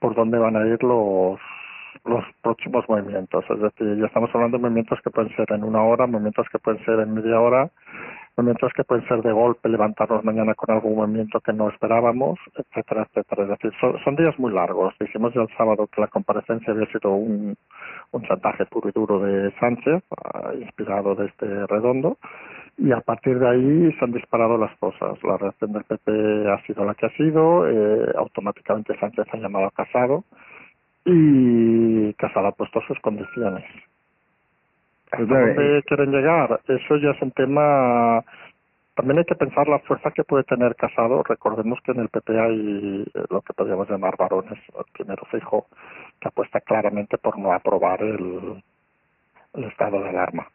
por 0.00 0.14
dónde 0.14 0.38
van 0.38 0.56
a 0.56 0.66
ir 0.66 0.82
los 0.82 1.40
los 2.04 2.24
próximos 2.42 2.88
movimientos. 2.88 3.44
Es 3.50 3.60
decir, 3.60 3.96
ya 3.98 4.06
estamos 4.06 4.30
hablando 4.34 4.56
de 4.56 4.62
movimientos 4.62 5.00
que 5.02 5.10
pueden 5.10 5.34
ser 5.36 5.52
en 5.52 5.64
una 5.64 5.82
hora, 5.82 6.06
movimientos 6.06 6.46
que 6.50 6.58
pueden 6.58 6.84
ser 6.84 7.00
en 7.00 7.14
media 7.14 7.40
hora, 7.40 7.70
movimientos 8.38 8.72
que 8.72 8.84
pueden 8.84 9.06
ser 9.08 9.20
de 9.22 9.32
golpe, 9.32 9.68
levantarnos 9.68 10.24
mañana 10.24 10.54
con 10.54 10.74
algún 10.74 10.96
movimiento 10.96 11.40
que 11.40 11.52
no 11.52 11.68
esperábamos, 11.68 12.38
etcétera, 12.54 13.06
etcétera. 13.08 13.42
Es 13.42 13.48
decir, 13.48 13.72
son, 13.80 14.16
días 14.16 14.38
muy 14.38 14.52
largos. 14.52 14.94
Dijimos 15.00 15.34
ya 15.34 15.42
el 15.42 15.48
sábado 15.56 15.88
que 15.88 16.00
la 16.00 16.06
comparecencia 16.06 16.72
había 16.72 16.86
sido 16.86 17.10
un, 17.10 17.56
un 18.12 18.22
chantaje 18.22 18.64
puro 18.66 18.88
y 18.88 18.92
duro 18.92 19.18
de 19.18 19.52
Sánchez, 19.58 20.04
ah, 20.22 20.52
inspirado 20.54 21.16
de 21.16 21.26
este 21.26 21.66
redondo, 21.66 22.16
y 22.76 22.92
a 22.92 23.00
partir 23.00 23.40
de 23.40 23.48
ahí 23.48 23.92
se 23.98 24.04
han 24.04 24.12
disparado 24.12 24.56
las 24.56 24.74
cosas. 24.78 25.18
La 25.24 25.36
reacción 25.36 25.72
del 25.72 25.84
PP 25.84 26.48
ha 26.48 26.62
sido 26.64 26.84
la 26.84 26.94
que 26.94 27.06
ha 27.06 27.16
sido, 27.16 27.68
eh, 27.68 28.12
automáticamente 28.16 28.96
Sánchez 29.00 29.26
ha 29.32 29.36
llamado 29.36 29.66
a 29.66 29.70
Casado, 29.72 30.24
y 31.04 32.14
Casado 32.14 32.46
ha 32.46 32.52
puesto 32.52 32.80
sus 32.82 33.00
condiciones. 33.00 33.64
¿A 35.12 35.20
dónde 35.22 35.82
quieren 35.86 36.10
llegar? 36.10 36.60
Eso 36.66 36.96
ya 36.96 37.10
es 37.10 37.22
un 37.22 37.30
tema. 37.32 38.24
También 38.94 39.18
hay 39.18 39.24
que 39.24 39.34
pensar 39.34 39.68
la 39.68 39.78
fuerza 39.80 40.10
que 40.10 40.24
puede 40.24 40.44
tener 40.44 40.74
Casado. 40.76 41.22
Recordemos 41.22 41.78
que 41.82 41.92
en 41.92 42.00
el 42.00 42.08
PP 42.08 42.38
hay 42.38 43.06
lo 43.30 43.40
que 43.42 43.52
podríamos 43.54 43.88
llamar 43.88 44.16
varones. 44.18 44.58
El 44.76 44.84
primero 44.92 45.24
fijo 45.30 45.66
que 46.20 46.28
apuesta 46.28 46.60
claramente 46.60 47.16
por 47.16 47.38
no 47.38 47.52
aprobar 47.52 48.02
el, 48.02 48.62
el 49.54 49.64
estado 49.64 50.02
de 50.02 50.08
alarma. 50.08 50.48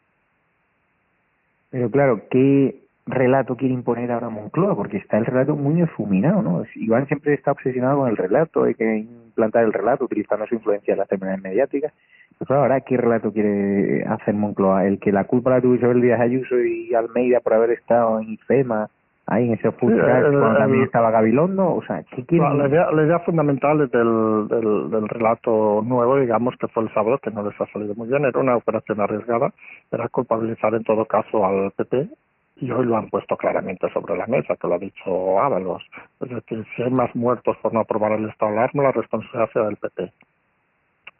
Pero 1.70 1.90
claro, 1.90 2.22
¿qué 2.30 2.84
relato 3.06 3.56
quiere 3.56 3.74
imponer 3.74 4.12
ahora 4.12 4.28
Moncloa? 4.28 4.76
Porque 4.76 4.98
está 4.98 5.18
el 5.18 5.26
relato 5.26 5.56
muy 5.56 5.80
difuminado, 5.80 6.42
¿no? 6.42 6.64
Iván 6.76 7.06
siempre 7.06 7.34
está 7.34 7.52
obsesionado 7.52 7.98
con 7.98 8.08
el 8.10 8.16
relato, 8.16 8.64
hay 8.64 8.74
que 8.74 8.98
implantar 8.98 9.64
el 9.64 9.72
relato 9.72 10.04
utilizando 10.04 10.46
su 10.46 10.54
influencia 10.54 10.92
en 10.92 10.98
las 10.98 11.08
terminales 11.08 11.42
mediáticas 11.42 11.92
pues 12.38 12.50
ahora, 12.50 12.80
¿qué 12.80 12.96
relato 12.96 13.32
quiere 13.32 14.04
hacer 14.04 14.34
Moncloa? 14.34 14.86
¿El 14.86 14.98
que 14.98 15.12
la 15.12 15.24
culpa 15.24 15.50
la 15.50 15.60
tuvo 15.60 15.74
Isabel 15.74 16.00
Díaz 16.00 16.20
Ayuso 16.20 16.58
y 16.60 16.94
Almeida 16.94 17.40
por 17.40 17.54
haber 17.54 17.70
estado 17.70 18.20
en 18.20 18.30
IFEMA, 18.30 18.88
ahí 19.26 19.46
en 19.46 19.54
ese 19.54 19.70
food 19.72 19.92
cuando 19.98 20.58
también 20.58 20.84
estaba 20.84 21.10
Gabilondo? 21.10 21.74
O 21.74 21.82
sea, 21.84 22.02
¿qué 22.14 22.24
quiere? 22.24 22.44
La, 22.56 22.68
idea, 22.68 22.90
la 22.90 23.02
idea 23.04 23.18
fundamental 23.20 23.78
del, 23.88 24.48
del, 24.48 24.90
del 24.90 25.08
relato 25.08 25.82
nuevo, 25.84 26.18
digamos, 26.18 26.54
que 26.58 26.68
fue 26.68 26.82
el 26.82 26.92
sábado, 26.92 27.18
que 27.18 27.30
no 27.30 27.48
les 27.48 27.58
ha 27.60 27.66
salido 27.66 27.94
muy 27.94 28.08
bien, 28.08 28.24
era 28.24 28.38
una 28.38 28.56
operación 28.56 29.00
arriesgada, 29.00 29.52
era 29.90 30.08
culpabilizar 30.08 30.74
en 30.74 30.84
todo 30.84 31.04
caso 31.04 31.44
al 31.44 31.70
PP 31.72 32.08
y 32.56 32.70
hoy 32.70 32.86
lo 32.86 32.96
han 32.96 33.08
puesto 33.10 33.36
claramente 33.36 33.90
sobre 33.92 34.16
la 34.16 34.26
mesa, 34.26 34.56
que 34.56 34.68
lo 34.68 34.74
ha 34.74 34.78
dicho 34.78 35.40
Ábalos. 35.40 35.82
Es 36.20 36.30
decir, 36.30 36.64
si 36.74 36.82
hay 36.82 36.90
más 36.90 37.14
muertos 37.14 37.56
por 37.58 37.72
no 37.72 37.80
aprobar 37.80 38.12
el 38.12 38.28
estado 38.28 38.52
de 38.52 38.58
alarma, 38.58 38.84
la 38.84 38.92
responsabilidad 38.92 39.50
será 39.52 39.66
del 39.66 39.76
PP. 39.76 40.12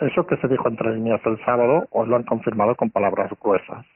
Eso 0.00 0.26
que 0.26 0.36
se 0.38 0.48
dijo 0.48 0.68
entre 0.68 0.94
líneas 0.94 1.20
el 1.24 1.42
sábado, 1.44 1.86
hoy 1.90 2.08
lo 2.08 2.16
han 2.16 2.24
confirmado 2.24 2.74
con 2.74 2.90
palabras 2.90 3.30
gruesas. 3.40 3.86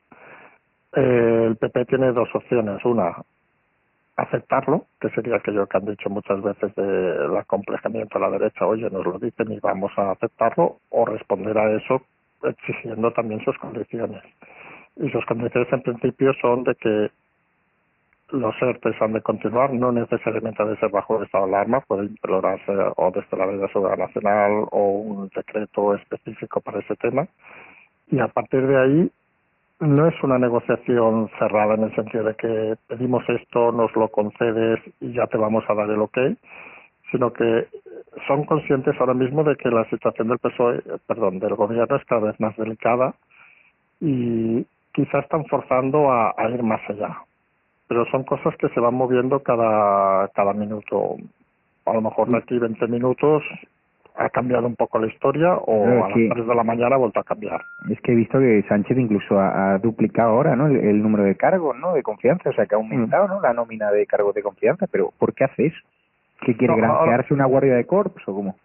Eh, 0.95 1.45
el 1.49 1.57
PP 1.57 1.87
tiene 1.87 2.13
dos 2.13 2.29
opciones. 2.35 2.85
Una, 2.85 3.17
aceptarlo, 4.17 4.87
que 5.01 5.11
sería 5.11 5.37
aquello 5.37 5.67
que 5.67 5.77
han 5.77 5.87
dicho 5.87 6.11
muchas 6.11 6.43
veces 6.43 6.75
del 6.75 7.37
acomplejamiento 7.37 8.19
a 8.19 8.23
la 8.23 8.31
derecha, 8.31 8.67
oye, 8.67 8.91
nos 8.91 9.05
lo 9.05 9.19
dicen 9.19 9.53
y 9.53 9.61
vamos 9.61 9.93
a 9.97 10.13
aceptarlo, 10.13 10.79
o 10.91 11.05
responder 11.05 11.57
a 11.57 11.77
eso 11.77 12.03
exigiendo 12.43 13.13
también 13.13 13.41
sus 13.45 13.57
condiciones. 13.59 14.23
Y 14.97 15.09
sus 15.11 15.25
condiciones 15.27 15.73
en 15.73 15.83
principio 15.83 16.33
son 16.41 16.65
de 16.65 16.75
que 16.75 17.11
los 18.31 18.55
ERTES 18.61 19.01
han 19.01 19.15
de 19.15 19.23
continuar, 19.23 19.73
no 19.73 19.91
necesariamente 19.91 20.63
ha 20.63 20.67
de 20.67 20.77
ser 20.77 20.91
bajo 20.91 21.19
de 21.19 21.27
alarma, 21.33 21.81
puede 21.81 22.07
implorarse 22.07 22.73
o 22.97 23.11
desde 23.11 23.37
la 23.37 23.47
Ley 23.47 23.59
de 23.59 23.69
Seguridad 23.69 23.97
Nacional 23.97 24.67
o 24.71 24.91
un 24.99 25.31
decreto 25.35 25.95
específico 25.95 26.61
para 26.61 26.81
ese 26.81 26.95
tema. 26.97 27.27
Y 28.11 28.19
a 28.21 28.29
partir 28.29 28.67
de 28.67 28.77
ahí 28.77 29.11
no 29.81 30.07
es 30.07 30.15
una 30.23 30.39
negociación 30.39 31.31
cerrada 31.39 31.75
en 31.75 31.85
el 31.85 31.95
sentido 31.95 32.25
de 32.25 32.35
que 32.35 32.75
pedimos 32.87 33.25
esto, 33.29 33.73
nos 33.73 33.95
lo 33.97 34.09
concedes 34.09 34.81
y 35.01 35.13
ya 35.13 35.27
te 35.27 35.39
vamos 35.39 35.65
a 35.69 35.75
dar 35.75 35.89
el 35.89 36.01
ok, 36.01 36.19
sino 37.11 37.33
que 37.33 37.69
son 38.27 38.45
conscientes 38.45 38.95
ahora 39.01 39.15
mismo 39.15 39.45
de 39.45 39.57
que 39.57 39.71
la 39.71 39.89
situación 39.89 40.29
del 40.29 40.39
PSOE, 40.39 40.83
perdón, 41.07 41.39
del 41.39 41.55
gobierno 41.55 41.97
es 41.97 42.05
cada 42.05 42.27
vez 42.27 42.41
más 42.41 42.57
delicada 42.57 43.15
y 44.01 44.67
quizás 44.93 45.25
están 45.25 45.47
forzando 45.47 46.11
a 46.13 46.35
ir 46.51 46.63
más 46.63 46.81
allá 46.91 47.23
pero 47.89 48.05
son 48.11 48.25
cosas 48.25 48.55
que 48.57 48.69
se 48.69 48.81
van 48.81 48.95
moviendo 48.95 49.41
cada, 49.41 50.29
cada 50.29 50.53
minuto. 50.53 51.17
A 51.87 51.95
lo 51.95 52.03
mejor 52.03 52.29
de 52.29 52.37
aquí 52.37 52.59
20 52.59 52.87
minutos 52.87 53.43
ha 54.19 54.29
cambiado 54.31 54.67
un 54.67 54.75
poco 54.75 54.99
la 54.99 55.07
historia 55.07 55.55
o 55.55 56.05
a 56.05 56.09
las 56.09 56.13
3 56.13 56.47
de 56.47 56.55
la 56.55 56.65
mañana 56.65 56.97
ha 56.97 56.99
vuelto 56.99 57.21
a 57.21 57.25
cambiar. 57.25 57.63
Es 57.89 58.01
que 58.01 58.13
he 58.13 58.17
visto 58.17 58.39
que 58.39 58.65
Sánchez 58.69 58.99
incluso 58.99 59.39
ha, 59.39 59.79
duplicado 59.79 60.31
ahora 60.31 60.57
¿no? 60.57 60.67
El, 60.67 61.03
número 61.03 61.25
de 61.25 61.37
cargos 61.37 61.77
¿no? 61.79 61.95
de 61.95 62.03
confianza, 62.03 62.51
o 62.51 62.53
sea 62.53 62.67
que 62.67 62.75
ha 62.75 62.79
aumentado 62.79 63.29
¿no? 63.29 63.41
la 63.41 63.53
nómina 63.55 63.91
de 63.91 64.07
cargos 64.07 64.35
de 64.35 64.43
confianza, 64.43 64.87
pero 64.91 65.13
¿por 65.19 65.35
qué 65.35 65.45
hace 65.45 65.67
eso? 65.67 65.79
¿Que 66.41 66.57
quiere 66.57 66.77
granjearse 66.77 67.33
una 67.33 67.47
guardia 67.47 67.75
de 67.75 67.87
corps 67.87 68.23
o 68.27 68.35
cómo? 68.35 68.57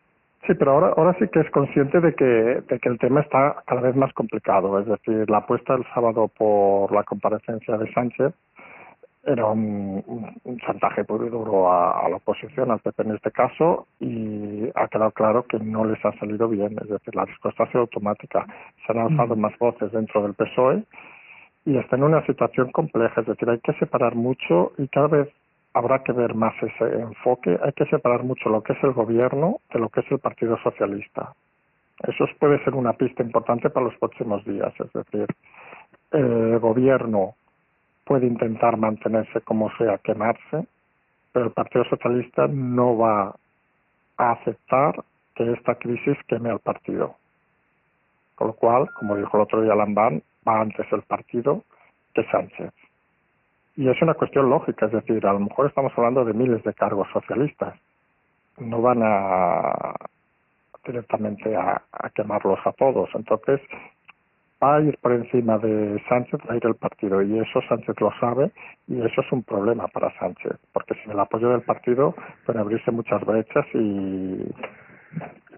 Sí, 0.45 0.53
pero 0.55 0.71
ahora, 0.71 0.93
ahora 0.97 1.15
sí 1.19 1.27
que 1.29 1.39
es 1.39 1.49
consciente 1.51 2.01
de 2.01 2.13
que, 2.15 2.25
de 2.25 2.79
que 2.79 2.89
el 2.89 2.99
tema 2.99 3.21
está 3.21 3.63
cada 3.65 3.81
vez 3.81 3.95
más 3.95 4.11
complicado. 4.13 4.77
Es 4.79 4.85
decir, 4.87 5.29
la 5.29 5.37
apuesta 5.37 5.75
el 5.75 5.85
sábado 5.93 6.29
por 6.37 6.91
la 6.91 7.03
comparecencia 7.03 7.77
de 7.77 7.91
Sánchez 7.93 8.33
era 9.25 9.45
un, 9.45 10.03
un, 10.43 10.59
chantaje 10.59 11.05
puro 11.05 11.25
y 11.25 11.29
duro 11.29 11.71
a, 11.71 12.07
la 12.09 12.17
oposición, 12.17 12.71
al 12.71 12.79
PP 12.79 13.03
en 13.03 13.11
este 13.15 13.31
caso, 13.31 13.87
y 13.99 14.69
ha 14.75 14.87
quedado 14.89 15.11
claro 15.11 15.43
que 15.43 15.59
no 15.59 15.85
les 15.85 16.03
ha 16.05 16.11
salido 16.19 16.49
bien. 16.49 16.77
Es 16.81 16.89
decir, 16.89 17.15
la 17.15 17.25
respuesta 17.25 17.63
ha 17.63 17.67
sido 17.67 17.81
automática. 17.81 18.45
Se 18.85 18.91
han 18.91 18.99
alzado 18.99 19.35
más 19.35 19.57
voces 19.59 19.91
dentro 19.91 20.23
del 20.23 20.33
PSOE 20.33 20.83
y 21.65 21.77
está 21.77 21.95
en 21.95 22.03
una 22.03 22.25
situación 22.25 22.71
compleja. 22.71 23.21
Es 23.21 23.27
decir, 23.27 23.49
hay 23.49 23.59
que 23.59 23.73
separar 23.73 24.15
mucho 24.15 24.73
y 24.77 24.87
cada 24.89 25.07
vez 25.07 25.29
habrá 25.73 26.03
que 26.03 26.11
ver 26.11 26.35
más 26.35 26.53
ese 26.61 26.99
enfoque. 26.99 27.57
Hay 27.63 27.71
que 27.73 27.85
separar 27.85 28.23
mucho 28.23 28.49
lo 28.49 28.61
que 28.61 28.73
es 28.73 28.83
el 28.83 28.91
gobierno 28.91 29.59
de 29.73 29.79
lo 29.79 29.89
que 29.89 30.01
es 30.01 30.11
el 30.11 30.19
Partido 30.19 30.57
Socialista. 30.61 31.33
Eso 32.05 32.25
puede 32.39 32.61
ser 32.65 32.75
una 32.75 32.93
pista 32.93 33.23
importante 33.23 33.69
para 33.69 33.85
los 33.85 33.95
próximos 33.95 34.43
días. 34.43 34.73
Es 34.79 34.91
decir, 34.91 35.27
el 36.11 36.59
gobierno 36.59 37.35
puede 38.05 38.27
intentar 38.27 38.77
mantenerse 38.77 39.41
como 39.41 39.71
sea, 39.77 39.97
quemarse, 39.99 40.67
pero 41.31 41.45
el 41.45 41.51
Partido 41.51 41.85
Socialista 41.85 42.47
no 42.47 42.97
va 42.97 43.35
a 44.17 44.31
aceptar 44.31 45.03
que 45.35 45.51
esta 45.51 45.75
crisis 45.75 46.17
queme 46.27 46.49
al 46.49 46.59
partido. 46.59 47.15
Con 48.35 48.47
lo 48.47 48.53
cual, 48.53 48.89
como 48.99 49.15
dijo 49.15 49.37
el 49.37 49.43
otro 49.43 49.61
día 49.61 49.75
Lambán, 49.75 50.21
va 50.47 50.61
antes 50.61 50.85
el 50.91 51.01
partido 51.03 51.63
que 52.13 52.23
Sánchez. 52.25 52.71
Y 53.75 53.89
es 53.89 53.99
una 54.01 54.13
cuestión 54.13 54.49
lógica, 54.49 54.85
es 54.85 54.91
decir, 54.91 55.25
a 55.25 55.33
lo 55.33 55.39
mejor 55.39 55.67
estamos 55.67 55.91
hablando 55.97 56.23
de 56.25 56.33
miles 56.33 56.63
de 56.63 56.73
cargos 56.73 57.07
socialistas. 57.11 57.75
No 58.59 58.81
van 58.81 59.01
a 59.01 59.95
directamente 60.85 61.55
a, 61.55 61.81
a 61.91 62.09
quemarlos 62.09 62.59
a 62.65 62.73
todos. 62.73 63.09
Entonces, 63.15 63.61
va 64.63 64.77
a 64.77 64.81
ir 64.81 64.97
por 65.01 65.11
encima 65.11 65.57
de 65.57 66.01
Sánchez, 66.07 66.39
va 66.47 66.53
a 66.53 66.57
ir 66.57 66.65
el 66.65 66.75
partido 66.75 67.21
y 67.21 67.37
eso 67.39 67.61
Sánchez 67.67 67.99
lo 67.99 68.11
sabe 68.19 68.51
y 68.87 69.01
eso 69.01 69.21
es 69.21 69.31
un 69.31 69.43
problema 69.43 69.87
para 69.87 70.17
Sánchez, 70.17 70.53
porque 70.71 70.95
sin 70.95 71.11
el 71.11 71.19
apoyo 71.19 71.49
del 71.49 71.61
partido 71.61 72.15
pueden 72.45 72.61
abrirse 72.61 72.91
muchas 72.91 73.23
brechas 73.25 73.65
y 73.73 74.49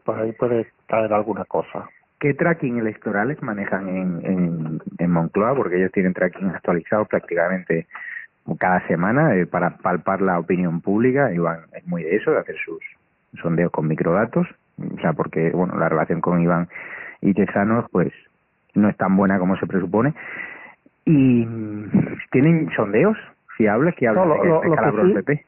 por 0.04 0.20
ahí 0.20 0.32
puede 0.34 0.68
caer 0.88 1.13
alguna 1.13 1.46
cosa. 1.46 1.88
¿Qué 2.20 2.34
tracking 2.34 2.80
electorales 2.80 3.41
manejan 3.44 3.89
en, 3.89 4.82
en, 4.98 5.12
Moncloa? 5.12 5.54
Porque 5.54 5.78
ellos 5.78 5.91
tienen 5.91 6.13
tracking 6.13 6.50
actualizado 6.50 7.06
prácticamente 7.06 7.88
cada 8.58 8.86
semana 8.88 9.36
eh, 9.36 9.46
para 9.46 9.78
palpar 9.78 10.22
la 10.22 10.39
opinión 10.39 10.82
pública. 10.82 11.32
Iván 11.34 11.65
es 11.74 11.86
muy 11.86 12.04
de 12.04 12.15
eso, 12.15 12.32
de 12.32 12.39
hacer 12.39 12.56
sus 12.63 12.80
sondeos 13.41 13.72
con 13.72 13.88
microdatos. 13.88 14.48
O 14.80 15.00
sea, 15.02 15.13
porque 15.13 15.52
bueno, 15.52 15.78
la 15.78 15.89
relación 15.89 16.22
con 16.22 16.41
Iván 16.41 16.70
y 17.22 17.34
Tezanos, 17.34 17.86
pues 17.91 18.13
no 18.76 18.90
es 18.90 18.98
tan 18.98 19.16
buena 19.16 19.40
como 19.40 19.58
se 19.58 19.68
presupone. 19.68 20.14
Y 21.06 21.46
tienen 22.32 22.70
sondeos 22.76 23.18
fiables 23.58 23.96
que 23.96 24.08
hablan 24.08 24.30
de 24.30 24.42
que 24.42 24.68
este 24.68 25.02
el 25.02 25.14
PP. 25.14 25.46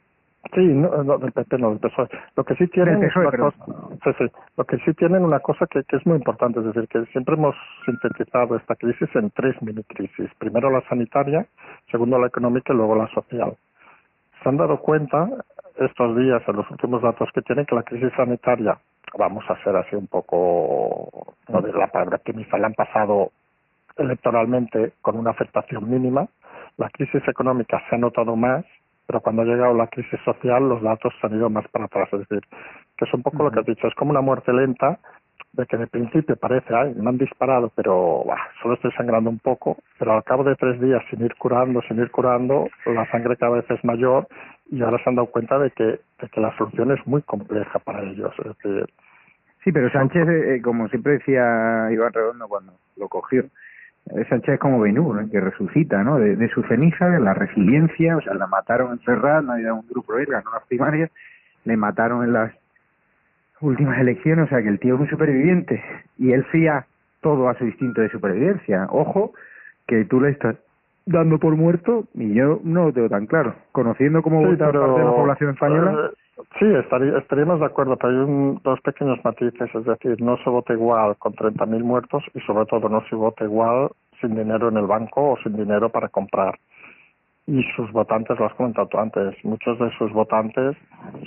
Sí, 0.54 0.62
no, 0.62 1.04
no, 1.04 1.18
del 1.18 1.32
PP 1.32 1.58
no, 1.58 1.72
del 1.72 1.80
PSOE. 1.80 2.08
Lo 2.38 2.44
que 2.44 2.56
sí 2.56 2.68
tienen 2.68 2.98
una 2.98 3.32
cosa, 3.32 3.58
sí, 4.04 4.12
sí, 4.18 4.26
lo 4.56 4.63
que 4.63 4.78
sí 4.78 4.94
tienen 4.94 5.24
una 5.24 5.40
cosa 5.40 5.68
que, 5.68 5.84
que 5.84 5.98
es 5.98 6.06
muy 6.06 6.16
importante, 6.16 6.60
es 6.60 6.66
decir, 6.68 6.88
que 6.88 7.06
siempre 7.12 7.36
hemos 7.36 7.56
sintetizado 7.86 8.56
esta 8.56 8.76
crisis 8.76 9.10
en 9.16 9.30
tres 9.32 9.62
mini 9.62 9.84
crisis. 9.84 10.30
Primero 10.38 10.70
la 10.70 10.82
sanitaria, 10.88 11.46
segundo 11.92 12.18
la 12.18 12.28
económica 12.28 12.72
y 12.72 12.78
luego 12.78 12.96
la 12.96 13.08
social. 13.08 13.58
Se 14.42 14.48
han 14.48 14.58
dado 14.58 14.80
cuenta 14.80 15.30
estos 15.78 16.16
días, 16.16 16.42
en 16.48 16.56
los 16.56 16.72
últimos 16.72 17.02
datos 17.02 17.30
que 17.34 17.42
tienen, 17.42 17.66
que 17.66 17.76
la 17.76 17.84
crisis 17.84 18.12
sanitaria 18.16 18.78
vamos 19.17 19.43
a 19.50 19.62
ser 19.63 19.76
así 19.76 19.96
un 19.96 20.08
poco, 20.08 21.36
no 21.48 21.62
de 21.62 21.72
la 21.74 21.88
palabra 21.88 22.17
optimista, 22.17 22.58
le 22.58 22.65
han 22.65 22.74
pasado 22.74 23.32
electoralmente 23.98 24.93
con 25.02 25.17
una 25.17 25.32
afectación 25.32 25.89
mínima. 25.89 26.28
La 26.78 26.89
crisis 26.89 27.28
económica 27.28 27.82
se 27.89 27.96
ha 27.96 28.00
notado 28.00 28.36
más, 28.36 28.65
pero 29.06 29.22
cuando 29.22 29.41
ha 29.41 29.46
llegado 29.46 29.74
la 29.74 29.88
crisis 29.88 30.20
social 30.24 30.67
los 30.67 30.82
datos 30.82 31.13
se 31.20 31.28
han 31.28 31.36
ido 31.36 31.50
más 31.50 31.67
para 31.70 31.86
atrás. 31.86 32.10
Es 32.12 32.20
decir, 32.20 32.41
que 32.98 33.06
es 33.06 33.13
un 33.13 33.24
poco 33.24 33.43
lo 33.43 33.52
que 33.52 33.60
has 33.60 33.65
dicho, 33.65 33.88
es 33.88 33.96
como 33.96 34.12
una 34.12 34.22
muerte 34.22 34.54
lenta, 34.54 35.00
de 35.54 35.65
que 35.65 35.78
de 35.78 35.88
principio 35.88 36.36
parece, 36.36 36.76
ay, 36.76 36.93
me 36.96 37.10
han 37.10 37.17
disparado, 37.17 37.72
pero 37.76 38.24
solo 38.62 38.76
estoy 38.76 38.91
sangrando 38.91 39.30
un 39.30 39.39
poco, 39.39 39.78
pero 39.98 40.13
al 40.13 40.24
cabo 40.24 40.43
de 40.43 40.56
tres 40.56 40.80
días 40.80 41.02
sin 41.10 41.24
ir 41.24 41.36
curando, 41.36 41.82
sin 41.88 41.98
ir 41.98 42.12
curando, 42.12 42.67
la 42.86 43.10
sangre 43.10 43.38
cada 43.38 43.54
vez 43.54 43.65
es 43.72 43.84
mayor 43.84 44.28
y 44.69 44.82
ahora 44.82 45.01
se 45.03 45.10
han 45.10 45.15
dado 45.15 45.27
cuenta 45.27 45.58
de 45.60 45.71
que, 45.71 45.84
de 45.84 46.30
que 46.32 46.41
la 46.41 46.56
solución 46.58 46.91
es 46.91 47.06
muy 47.08 47.21
compleja 47.21 47.80
para 47.80 48.03
ellos. 48.03 48.34
Sí, 49.63 49.71
pero 49.71 49.89
Sánchez, 49.91 50.27
eh, 50.27 50.56
eh, 50.56 50.62
como 50.62 50.88
siempre 50.89 51.13
decía 51.13 51.89
Iván 51.91 52.13
Redondo 52.13 52.47
cuando 52.47 52.73
lo 52.95 53.08
cogió, 53.08 53.41
eh, 53.41 54.25
Sánchez 54.30 54.56
es 54.56 54.60
como 54.60 54.80
Benú, 54.80 55.13
que 55.30 55.41
resucita, 55.41 56.03
¿no? 56.03 56.19
De, 56.19 56.49
su 56.49 56.63
ceniza, 56.63 57.10
de 57.10 57.19
la 57.19 57.34
resiliencia, 57.34 58.17
o 58.17 58.21
sea, 58.21 58.34
la 58.34 58.47
mataron 58.47 58.93
en 58.93 58.99
Ferraz, 58.99 59.43
nadie 59.43 59.65
da 59.65 59.73
un 59.73 59.88
grupo, 59.88 60.17
él 60.17 60.27
ganó 60.27 60.51
las 60.53 60.65
primarias, 60.67 61.12
le 61.65 61.75
mataron 61.75 62.23
en 62.23 62.34
las 62.34 62.53
últimas 63.60 63.99
elecciones, 63.99 64.45
o 64.45 64.49
sea, 64.49 64.62
que 64.62 64.69
el 64.69 64.80
tío 64.80 64.95
es 64.95 65.01
un 65.01 65.10
superviviente 65.10 65.84
y 66.17 66.32
él 66.32 66.45
fía 66.45 66.86
todo 67.21 67.49
a 67.49 67.58
su 67.58 67.65
instinto 67.65 68.01
de 68.01 68.10
supervivencia. 68.10 68.88
Ojo, 68.89 69.34
que 69.88 70.06
tú 70.06 70.21
le 70.21 70.30
estás 70.30 70.56
dando 71.08 71.39
por 71.39 71.56
muerto 71.56 72.04
y 72.13 72.34
yo 72.34 72.60
no 72.63 72.86
lo 72.86 72.93
tengo 72.93 73.10
tan 73.10 73.26
claro. 73.26 73.56
Conociendo 73.72 74.22
cómo 74.22 74.46
vota 74.46 74.72
parte 74.72 74.78
de 74.78 75.06
la 75.06 75.15
población 75.15 75.50
española. 75.52 76.12
Eh, 76.12 76.41
sí, 76.60 76.65
estaríamos 77.17 77.60
de 77.60 77.65
acuerdo, 77.65 77.98
pero 77.98 78.13
hay 78.13 78.20
un, 78.20 78.62
dos 78.63 78.80
pequeños 78.82 79.17
matices. 79.24 79.74
Es 79.74 79.86
decir, 79.86 80.22
no 80.22 80.38
se 80.43 80.50
vota 80.50 80.74
igual 80.74 81.15
con 81.17 81.34
30.000 81.34 81.84
muertos 81.84 82.24
y 82.36 82.39
sobre 82.41 82.65
todo 82.65 82.89
no 82.89 83.02
se 83.10 83.15
vota 83.15 83.46
igual 83.46 83.89
sin 84.20 84.36
dinero 84.36 84.70
en 84.70 84.78
el 84.78 84.86
banco 84.86 85.32
o 85.32 85.38
sin 85.43 85.56
dinero 85.56 85.89
para 85.89 86.10
comprar. 86.10 86.60
Y 87.48 87.63
sus 87.78 87.89
votantes, 87.93 88.38
lo 88.38 88.46
has 88.46 88.54
comentado 88.56 88.88
tú 88.88 89.00
antes, 89.00 89.34
muchos 89.46 89.80
de 89.80 89.89
sus 89.98 90.12
votantes 90.12 90.76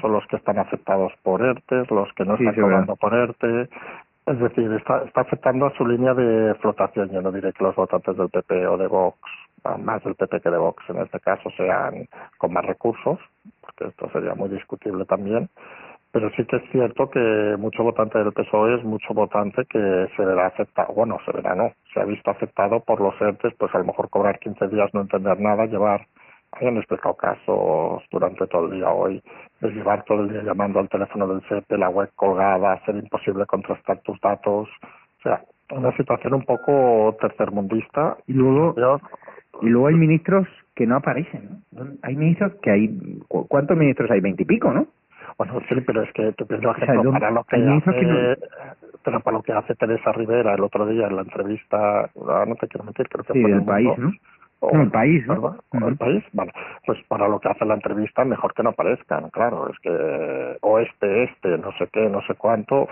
son 0.02 0.12
los 0.12 0.26
que 0.26 0.36
están 0.36 0.58
afectados 0.58 1.12
por 1.22 1.40
ERTE, 1.40 1.86
los 1.88 2.12
que 2.12 2.26
no 2.26 2.34
están 2.34 2.54
cobrando 2.54 2.94
por 2.96 3.14
ERTE, 3.14 3.70
es 4.26 4.38
decir, 4.38 4.70
está, 4.72 5.02
está 5.04 5.22
afectando 5.22 5.66
a 5.66 5.74
su 5.76 5.86
línea 5.86 6.12
de 6.12 6.54
flotación. 6.56 7.10
Yo 7.10 7.22
no 7.22 7.32
diré 7.32 7.52
que 7.54 7.64
los 7.64 7.74
votantes 7.74 8.16
del 8.16 8.28
PP 8.28 8.66
o 8.66 8.76
de 8.76 8.86
Vox 8.86 9.18
más 9.78 10.02
del 10.04 10.14
PP 10.14 10.40
que 10.40 10.50
de 10.50 10.58
Vox 10.58 10.82
en 10.88 10.98
este 10.98 11.20
caso 11.20 11.50
sean 11.56 12.08
con 12.38 12.52
más 12.52 12.64
recursos, 12.64 13.18
porque 13.60 13.88
esto 13.88 14.10
sería 14.12 14.34
muy 14.34 14.48
discutible 14.48 15.04
también, 15.04 15.48
pero 16.12 16.30
sí 16.30 16.44
que 16.44 16.56
es 16.56 16.62
cierto 16.72 17.08
que 17.10 17.56
mucho 17.58 17.84
votante 17.84 18.18
del 18.18 18.32
PSOE 18.32 18.76
es 18.76 18.84
mucho 18.84 19.14
votante 19.14 19.64
que 19.66 20.08
se 20.16 20.24
verá 20.24 20.46
afectado, 20.46 20.92
bueno, 20.94 21.18
se 21.24 21.32
verá 21.32 21.54
no, 21.54 21.72
se 21.94 22.00
ha 22.00 22.04
visto 22.04 22.30
afectado 22.30 22.80
por 22.80 23.00
los 23.00 23.14
ERTES, 23.20 23.54
pues 23.58 23.74
a 23.74 23.78
lo 23.78 23.84
mejor 23.84 24.10
cobrar 24.10 24.38
15 24.38 24.68
días, 24.68 24.92
no 24.92 25.02
entender 25.02 25.38
nada, 25.38 25.66
llevar, 25.66 26.06
hayan 26.52 26.78
explicado 26.78 27.14
casos 27.14 28.02
durante 28.10 28.46
todo 28.48 28.66
el 28.66 28.72
día 28.72 28.90
hoy, 28.90 29.22
de 29.60 29.70
llevar 29.70 30.04
todo 30.04 30.22
el 30.22 30.30
día 30.30 30.42
llamando 30.42 30.80
al 30.80 30.88
teléfono 30.88 31.28
del 31.28 31.42
CEP, 31.48 31.70
la 31.72 31.88
web 31.88 32.10
colgada, 32.16 32.72
hacer 32.72 32.96
imposible 32.96 33.46
contrastar 33.46 34.00
tus 34.00 34.20
datos, 34.20 34.68
o 35.20 35.22
sea, 35.22 35.44
una 35.72 35.96
situación 35.96 36.34
un 36.34 36.44
poco 36.44 37.16
tercermundista. 37.20 38.16
Y 38.26 38.32
luego, 38.32 39.00
y 39.62 39.68
luego 39.68 39.88
hay 39.88 39.94
ministros 39.94 40.46
que 40.74 40.86
no 40.86 40.96
aparecen. 40.96 41.62
¿no? 41.72 41.86
Hay 42.02 42.16
ministros 42.16 42.52
que 42.62 42.70
hay, 42.70 43.20
¿cuántos 43.28 43.76
ministros 43.76 44.10
hay? 44.10 44.20
Veintipico, 44.20 44.72
¿no? 44.72 44.86
Bueno, 45.38 45.60
sí, 45.68 45.74
pero 45.86 46.02
es 46.02 46.12
que, 46.12 46.34
para 46.44 47.30
lo 47.30 47.44
que 47.44 47.56
hace, 47.56 48.36
pero 49.02 49.20
para 49.20 49.36
lo 49.36 49.42
que 49.42 49.52
hace 49.52 49.74
Teresa 49.74 50.12
Rivera 50.12 50.54
el 50.54 50.62
otro 50.62 50.86
día 50.86 51.06
en 51.06 51.16
la 51.16 51.22
entrevista, 51.22 52.10
ah, 52.28 52.44
no 52.46 52.54
te 52.56 52.68
quiero 52.68 52.84
mentir, 52.84 53.08
creo 53.08 53.24
que 53.24 53.32
sí, 53.32 53.40
fue 53.40 53.52
el 53.52 53.64
país, 53.64 53.88
¿no? 53.96 54.12
O, 54.62 54.76
el 54.76 54.90
país, 54.90 55.26
¿no? 55.26 55.56
el 55.88 55.96
país, 55.96 56.22
vale. 56.34 56.52
Pues 56.84 56.98
para 57.08 57.26
lo 57.26 57.40
que 57.40 57.48
hace 57.48 57.64
la 57.64 57.74
entrevista, 57.74 58.26
mejor 58.26 58.52
que 58.52 58.62
no 58.62 58.70
aparezcan, 58.70 59.30
claro. 59.30 59.70
Es 59.70 59.78
que 59.78 60.58
oeste, 60.60 61.24
este, 61.24 61.56
no 61.56 61.72
sé 61.78 61.88
qué, 61.90 62.10
no 62.10 62.20
sé 62.26 62.34
cuánto. 62.34 62.86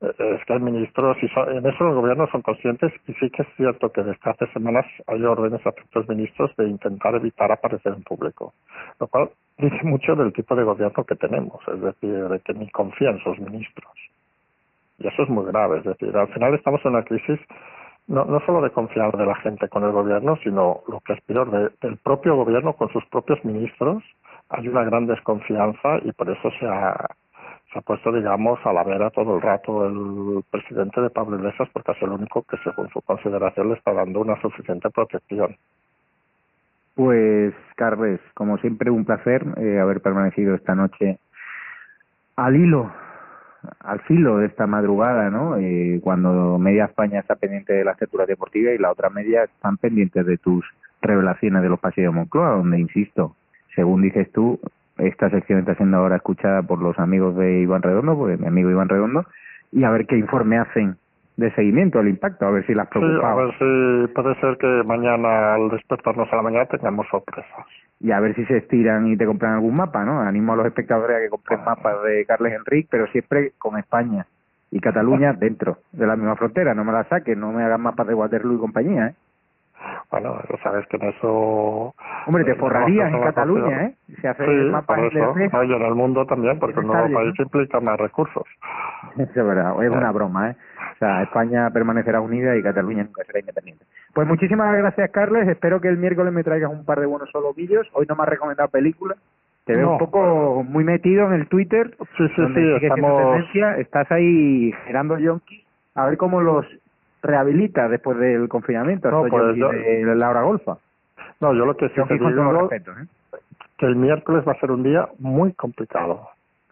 Es 0.00 0.44
que 0.44 0.52
hay 0.52 0.60
ministros, 0.60 1.16
y 1.22 1.26
en 1.56 1.66
eso 1.66 1.84
los 1.84 1.94
gobiernos 1.94 2.28
son 2.30 2.42
conscientes, 2.42 2.92
y 3.06 3.14
sí 3.14 3.30
que 3.30 3.42
es 3.42 3.48
cierto 3.56 3.90
que 3.90 4.02
desde 4.02 4.30
hace 4.30 4.46
semanas 4.52 4.84
hay 5.06 5.24
órdenes 5.24 5.66
a 5.66 5.72
ciertos 5.72 6.06
ministros 6.08 6.54
de 6.56 6.68
intentar 6.68 7.14
evitar 7.14 7.50
aparecer 7.50 7.94
en 7.94 8.02
público. 8.02 8.52
Lo 9.00 9.06
cual 9.06 9.30
dice 9.56 9.82
mucho 9.84 10.14
del 10.14 10.34
tipo 10.34 10.54
de 10.54 10.64
gobierno 10.64 11.04
que 11.04 11.16
tenemos, 11.16 11.66
es 11.68 11.80
decir, 11.80 12.28
de 12.28 12.40
que 12.40 12.52
ni 12.52 12.68
confían 12.70 13.18
sus 13.20 13.38
ministros. 13.38 13.92
Y 14.98 15.06
eso 15.06 15.22
es 15.22 15.28
muy 15.30 15.46
grave, 15.46 15.78
es 15.78 15.84
decir, 15.84 16.14
al 16.14 16.28
final 16.28 16.54
estamos 16.54 16.84
en 16.84 16.92
una 16.92 17.02
crisis 17.02 17.40
no, 18.08 18.24
no 18.24 18.40
solo 18.46 18.60
de 18.62 18.70
confiar 18.70 19.16
de 19.16 19.26
la 19.26 19.34
gente 19.36 19.68
con 19.68 19.82
el 19.84 19.92
gobierno, 19.92 20.36
sino 20.42 20.82
lo 20.88 21.00
que 21.00 21.14
es 21.14 21.20
peor, 21.22 21.50
del 21.80 21.96
propio 21.98 22.36
gobierno 22.36 22.74
con 22.74 22.88
sus 22.90 23.04
propios 23.06 23.44
ministros. 23.44 24.02
Hay 24.48 24.68
una 24.68 24.84
gran 24.84 25.06
desconfianza 25.06 25.98
y 26.04 26.12
por 26.12 26.30
eso 26.30 26.50
se 26.60 26.66
ha, 26.66 27.08
ha 27.76 27.80
puesto, 27.82 28.12
digamos, 28.12 28.58
a 28.64 28.72
la 28.72 28.82
vera 28.84 29.10
todo 29.10 29.36
el 29.36 29.42
rato 29.42 29.86
el 29.86 30.42
presidente 30.50 31.00
de 31.00 31.10
Pablo 31.10 31.36
Iglesias, 31.36 31.68
porque 31.72 31.92
es 31.92 32.02
el 32.02 32.10
único 32.10 32.42
que, 32.42 32.56
según 32.64 32.88
su 32.90 33.00
consideración, 33.02 33.68
le 33.68 33.74
está 33.74 33.92
dando 33.92 34.20
una 34.20 34.40
suficiente 34.40 34.90
protección. 34.90 35.56
Pues, 36.94 37.54
Carles, 37.76 38.20
como 38.34 38.58
siempre, 38.58 38.90
un 38.90 39.04
placer 39.04 39.44
eh, 39.58 39.78
haber 39.78 40.00
permanecido 40.00 40.54
esta 40.54 40.74
noche 40.74 41.18
al 42.36 42.56
hilo 42.56 42.90
al 43.80 44.00
filo 44.02 44.38
de 44.38 44.46
esta 44.46 44.66
madrugada, 44.66 45.30
¿no? 45.30 45.56
Eh, 45.58 46.00
cuando 46.02 46.58
media 46.58 46.84
España 46.84 47.20
está 47.20 47.36
pendiente 47.36 47.72
de 47.72 47.84
las 47.84 47.96
tertulias 47.96 48.28
deportivas 48.28 48.74
y 48.74 48.78
la 48.78 48.90
otra 48.90 49.10
media 49.10 49.44
están 49.44 49.76
pendientes 49.76 50.24
de 50.24 50.38
tus 50.38 50.64
revelaciones 51.02 51.62
de 51.62 51.68
los 51.68 51.80
pasillos 51.80 52.12
de 52.12 52.18
Moncloa, 52.18 52.50
donde, 52.50 52.78
insisto, 52.78 53.34
según 53.74 54.02
dices 54.02 54.30
tú, 54.32 54.60
esta 54.98 55.30
sección 55.30 55.60
está 55.60 55.74
siendo 55.74 55.98
ahora 55.98 56.16
escuchada 56.16 56.62
por 56.62 56.80
los 56.80 56.98
amigos 56.98 57.36
de 57.36 57.60
Iván 57.60 57.82
Redondo, 57.82 58.16
pues 58.16 58.38
mi 58.38 58.46
amigo 58.46 58.70
Iván 58.70 58.88
Redondo, 58.88 59.24
y 59.72 59.84
a 59.84 59.90
ver 59.90 60.06
qué 60.06 60.16
informe 60.16 60.58
hacen 60.58 60.96
de 61.36 61.50
seguimiento 61.54 61.98
al 61.98 62.08
impacto, 62.08 62.46
a 62.46 62.50
ver 62.50 62.66
si 62.66 62.74
las 62.74 62.88
preocupado. 62.88 63.18
Sí, 63.18 63.26
a 63.26 63.34
ver 63.34 63.52
si 63.58 64.12
puede 64.14 64.34
ser 64.40 64.56
que 64.56 64.82
mañana 64.86 65.54
al 65.54 65.68
despertarnos 65.70 66.32
a 66.32 66.36
la 66.36 66.42
mañana 66.42 66.66
tengamos 66.66 67.06
sorpresas 67.10 67.66
y 68.00 68.10
a 68.10 68.20
ver 68.20 68.34
si 68.34 68.44
se 68.46 68.58
estiran 68.58 69.06
y 69.06 69.16
te 69.16 69.26
compran 69.26 69.54
algún 69.54 69.76
mapa, 69.76 70.04
¿no? 70.04 70.20
Animo 70.20 70.52
a 70.52 70.56
los 70.56 70.66
espectadores 70.66 71.16
a 71.16 71.20
que 71.20 71.30
compren 71.30 71.64
mapas 71.64 72.02
de 72.04 72.24
Carles 72.26 72.54
Enrique, 72.54 72.88
pero 72.90 73.06
siempre 73.08 73.52
con 73.58 73.78
España 73.78 74.26
y 74.70 74.80
Cataluña 74.80 75.32
dentro 75.38 75.78
de 75.92 76.06
la 76.06 76.16
misma 76.16 76.36
frontera, 76.36 76.74
no 76.74 76.84
me 76.84 76.92
la 76.92 77.04
saquen, 77.04 77.40
no 77.40 77.52
me 77.52 77.62
hagan 77.62 77.80
mapas 77.80 78.06
de 78.06 78.14
Waterloo 78.14 78.56
y 78.56 78.60
compañía, 78.60 79.08
¿eh? 79.08 79.14
Bueno, 80.10 80.40
sabes 80.62 80.86
que 80.88 80.96
en 80.96 81.08
eso... 81.08 81.94
Hombre, 82.26 82.44
te 82.44 82.54
forrarías 82.54 83.12
en 83.12 83.20
Cataluña, 83.20 83.84
¿eh? 83.84 83.94
Si 84.20 84.26
haces 84.26 84.46
sí, 84.46 84.70
mapas 84.70 84.98
por 84.98 85.06
eso. 85.06 85.34
No, 85.52 85.64
y 85.64 85.72
en 85.72 85.82
el 85.82 85.94
mundo 85.94 86.26
también, 86.26 86.58
porque 86.58 86.80
un 86.80 86.86
nuevo 86.86 87.12
país 87.12 87.34
implica 87.38 87.80
más 87.80 87.98
recursos. 87.98 88.44
es 89.18 89.34
verdad, 89.34 89.82
es 89.82 89.90
una 89.90 90.12
broma, 90.12 90.50
¿eh? 90.50 90.56
O 90.94 90.98
sea, 90.98 91.22
España 91.22 91.70
permanecerá 91.70 92.20
unida 92.20 92.56
y 92.56 92.62
Cataluña 92.62 93.04
nunca 93.04 93.22
será 93.24 93.40
independiente. 93.40 93.84
Pues 94.14 94.26
muchísimas 94.26 94.74
gracias, 94.76 95.10
Carles. 95.10 95.46
Espero 95.48 95.80
que 95.80 95.88
el 95.88 95.98
miércoles 95.98 96.32
me 96.32 96.42
traigas 96.42 96.70
un 96.70 96.86
par 96.86 97.00
de 97.00 97.06
buenos 97.06 97.30
solovillos. 97.30 97.86
Hoy 97.92 98.06
no 98.08 98.16
me 98.16 98.22
has 98.22 98.28
recomendado 98.30 98.70
películas. 98.70 99.18
Te 99.66 99.76
veo 99.76 99.92
un 99.92 99.98
poco 99.98 100.62
muy 100.62 100.84
metido 100.84 101.26
en 101.26 101.32
el 101.34 101.48
Twitter. 101.48 101.96
Sí, 102.16 102.28
sí, 102.34 102.42
sí. 102.54 102.86
Estamos... 102.86 103.44
Estás 103.78 104.10
ahí 104.12 104.72
generando 104.84 105.18
yonkis. 105.18 105.64
A 105.96 106.06
ver 106.06 106.16
cómo 106.16 106.40
los 106.40 106.64
rehabilita 107.26 107.88
después 107.88 108.18
del 108.18 108.48
confinamiento. 108.48 109.10
No, 109.10 109.24
pues 109.28 109.56
yo... 109.56 109.68
de 109.70 110.14
Laura 110.14 110.42
Golfa. 110.42 110.78
No, 111.40 111.52
yo 111.52 111.66
lo 111.66 111.76
que 111.76 111.88
sí 111.90 112.00
te 112.08 112.14
digo 112.14 112.70
¿eh? 112.72 112.82
que 113.78 113.86
el 113.86 113.96
miércoles 113.96 114.44
va 114.46 114.52
a 114.52 114.60
ser 114.60 114.70
un 114.70 114.82
día 114.82 115.08
muy 115.18 115.52
complicado. 115.52 116.28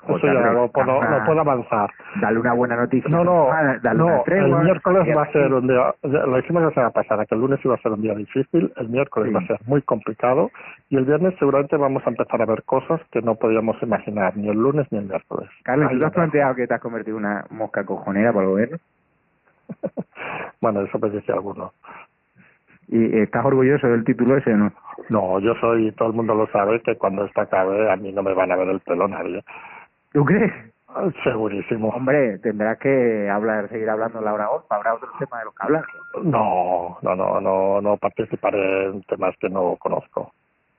Eso 0.08 0.26
ya 0.26 0.52
no, 0.52 0.68
puedo, 0.68 1.40
avanzar. 1.40 1.90
Dale 2.20 2.38
una 2.38 2.52
buena 2.52 2.76
noticia. 2.76 3.08
No, 3.08 3.24
no, 3.24 3.48
no 3.94 4.24
el 4.26 4.54
miércoles 4.64 5.16
va 5.16 5.22
a 5.22 5.32
ser 5.32 5.52
un 5.52 5.66
día, 5.66 5.94
lo 6.02 6.38
hicimos 6.38 6.62
la 6.62 6.70
semana 6.70 6.90
pasada, 6.90 7.24
que 7.24 7.34
el 7.34 7.40
lunes 7.40 7.58
iba 7.64 7.74
a 7.74 7.78
ser 7.78 7.92
un 7.92 8.02
día 8.02 8.14
difícil, 8.14 8.70
el 8.76 8.88
miércoles 8.90 9.34
va 9.34 9.40
a 9.40 9.46
ser 9.46 9.58
muy 9.66 9.80
complicado 9.82 10.50
y 10.90 10.96
el 10.96 11.06
viernes 11.06 11.34
seguramente 11.38 11.76
vamos 11.76 12.06
a 12.06 12.10
empezar 12.10 12.42
a 12.42 12.46
ver 12.46 12.64
cosas 12.64 13.00
que 13.10 13.22
no 13.22 13.36
podíamos 13.36 13.82
imaginar, 13.82 14.36
ni 14.36 14.48
el 14.48 14.58
lunes 14.58 14.86
ni 14.90 14.98
el 14.98 15.06
miércoles. 15.06 15.48
Carlos, 15.62 15.90
¿tú 15.90 16.04
has 16.04 16.12
planteado 16.12 16.54
que 16.54 16.66
te 16.66 16.74
has 16.74 16.80
convertido 16.80 17.16
en 17.16 17.24
una 17.24 17.46
mosca 17.50 17.84
cojonera 17.84 18.30
para 18.32 18.44
el 18.44 18.50
gobierno? 18.50 18.76
bueno, 20.64 20.81
eso 20.81 20.98
me 20.98 21.11
dice 21.11 21.31
alguno. 21.31 21.74
¿Y 22.88 23.18
estás 23.18 23.44
orgulloso 23.44 23.87
del 23.87 24.03
título 24.03 24.38
ese 24.38 24.50
no? 24.55 24.72
No, 25.11 25.38
yo 25.38 25.55
soy, 25.57 25.92
todo 25.92 26.09
el 26.09 26.14
mundo 26.14 26.35
lo 26.35 26.46
sabe, 26.46 26.81
que 26.81 26.96
cuando 26.96 27.27
esta 27.27 27.42
acabe 27.42 27.92
a 27.92 27.96
mí 27.96 28.12
no 28.12 28.22
me 28.22 28.33
van 28.33 28.50
a 28.50 28.57
ver 28.57 28.68
el 28.68 28.81
pelo 28.81 29.07
nadie. 29.07 29.44
¿Tú 30.14 30.24
crees? 30.24 30.50
Segurísimo. 31.22 31.88
Hombre, 31.88 32.38
tendrás 32.38 32.79
que 32.79 33.29
hablar, 33.29 33.68
seguir 33.68 33.90
hablando 33.90 34.22
Laura 34.22 34.46
Golfa, 34.46 34.77
habrá 34.77 34.94
otro 34.94 35.11
tema 35.18 35.40
de 35.40 35.44
los 35.44 35.55
que 35.55 35.62
hablar. 35.64 35.85
No, 36.22 36.96
no, 37.03 37.14
no, 37.14 37.40
no, 37.42 37.81
no 37.83 37.96
participaré 37.98 38.87
en 38.87 39.03
temas 39.03 39.35
que 39.38 39.50
no 39.50 39.77
conozco. 39.77 40.33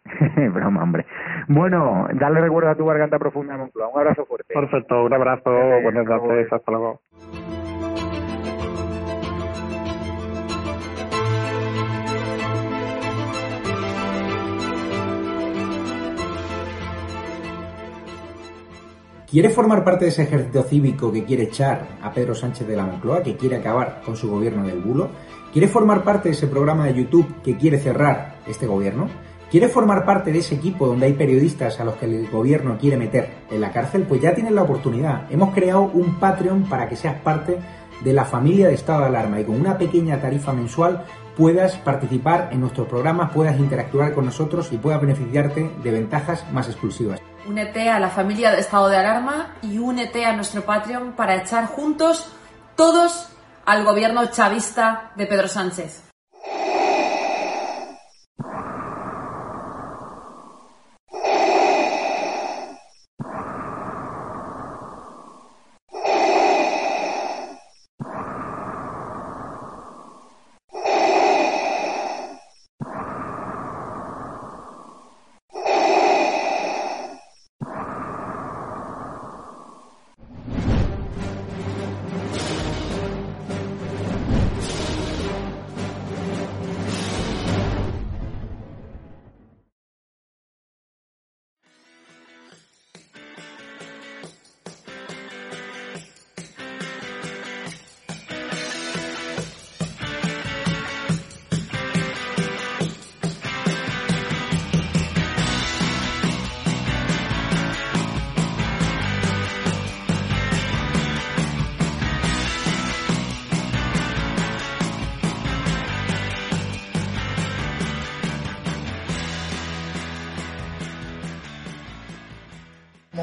Broma, 0.51 0.81
hombre. 0.81 1.05
Bueno, 1.47 2.07
dale 2.13 2.41
recuerdo 2.41 2.71
a 2.71 2.75
tu 2.75 2.87
garganta 2.87 3.19
profunda, 3.19 3.55
Moncloa. 3.55 3.89
Un 3.89 3.99
abrazo 3.99 4.25
fuerte. 4.25 4.51
Perfecto, 4.51 5.03
un 5.03 5.13
abrazo, 5.13 5.51
buenas 5.83 6.05
noches, 6.07 6.51
hasta 6.51 6.71
luego. 6.71 7.01
¿Quiere 19.35 19.49
formar 19.49 19.83
parte 19.83 20.05
de 20.05 20.11
ese 20.11 20.23
ejército 20.23 20.63
cívico 20.63 21.11
que 21.11 21.25
quiere 21.25 21.43
echar 21.43 21.97
a 22.01 22.13
Pedro 22.13 22.33
Sánchez 22.33 22.65
de 22.65 22.77
la 22.77 22.85
Moncloa, 22.85 23.21
que 23.21 23.35
quiere 23.35 23.57
acabar 23.57 24.01
con 24.05 24.15
su 24.15 24.31
gobierno 24.31 24.65
del 24.65 24.79
bulo? 24.79 25.09
¿Quiere 25.51 25.67
formar 25.67 26.05
parte 26.05 26.29
de 26.29 26.35
ese 26.35 26.47
programa 26.47 26.85
de 26.85 26.93
YouTube 26.93 27.41
que 27.43 27.57
quiere 27.57 27.77
cerrar 27.77 28.37
este 28.47 28.65
gobierno? 28.65 29.09
¿Quiere 29.51 29.67
formar 29.67 30.05
parte 30.05 30.31
de 30.31 30.39
ese 30.39 30.55
equipo 30.55 30.87
donde 30.87 31.07
hay 31.07 31.13
periodistas 31.15 31.81
a 31.81 31.83
los 31.83 31.95
que 31.95 32.05
el 32.05 32.31
gobierno 32.31 32.77
quiere 32.79 32.95
meter 32.95 33.27
en 33.51 33.59
la 33.59 33.73
cárcel? 33.73 34.03
Pues 34.03 34.21
ya 34.21 34.33
tienes 34.33 34.53
la 34.53 34.63
oportunidad. 34.63 35.29
Hemos 35.29 35.53
creado 35.53 35.81
un 35.81 36.17
Patreon 36.17 36.69
para 36.69 36.87
que 36.87 36.95
seas 36.95 37.19
parte 37.19 37.57
de 38.05 38.13
la 38.13 38.23
familia 38.23 38.69
de 38.69 38.75
estado 38.75 39.01
de 39.01 39.07
alarma 39.07 39.41
y 39.41 39.43
con 39.43 39.59
una 39.59 39.77
pequeña 39.77 40.21
tarifa 40.21 40.53
mensual 40.53 41.03
puedas 41.35 41.75
participar 41.75 42.51
en 42.53 42.61
nuestros 42.61 42.87
programas, 42.87 43.31
puedas 43.33 43.59
interactuar 43.59 44.13
con 44.13 44.23
nosotros 44.23 44.71
y 44.71 44.77
puedas 44.77 45.01
beneficiarte 45.01 45.71
de 45.83 45.91
ventajas 45.91 46.49
más 46.53 46.69
exclusivas. 46.69 47.19
Únete 47.47 47.89
a 47.89 47.99
la 47.99 48.09
familia 48.09 48.51
de 48.51 48.61
estado 48.61 48.89
de 48.89 48.97
alarma 48.97 49.55
y 49.61 49.77
únete 49.77 50.25
a 50.25 50.35
nuestro 50.35 50.65
Patreon 50.65 51.13
para 51.13 51.35
echar 51.35 51.67
juntos 51.67 52.31
todos 52.75 53.27
al 53.65 53.83
gobierno 53.83 54.25
chavista 54.27 55.11
de 55.15 55.27
Pedro 55.27 55.47
Sánchez. 55.47 56.14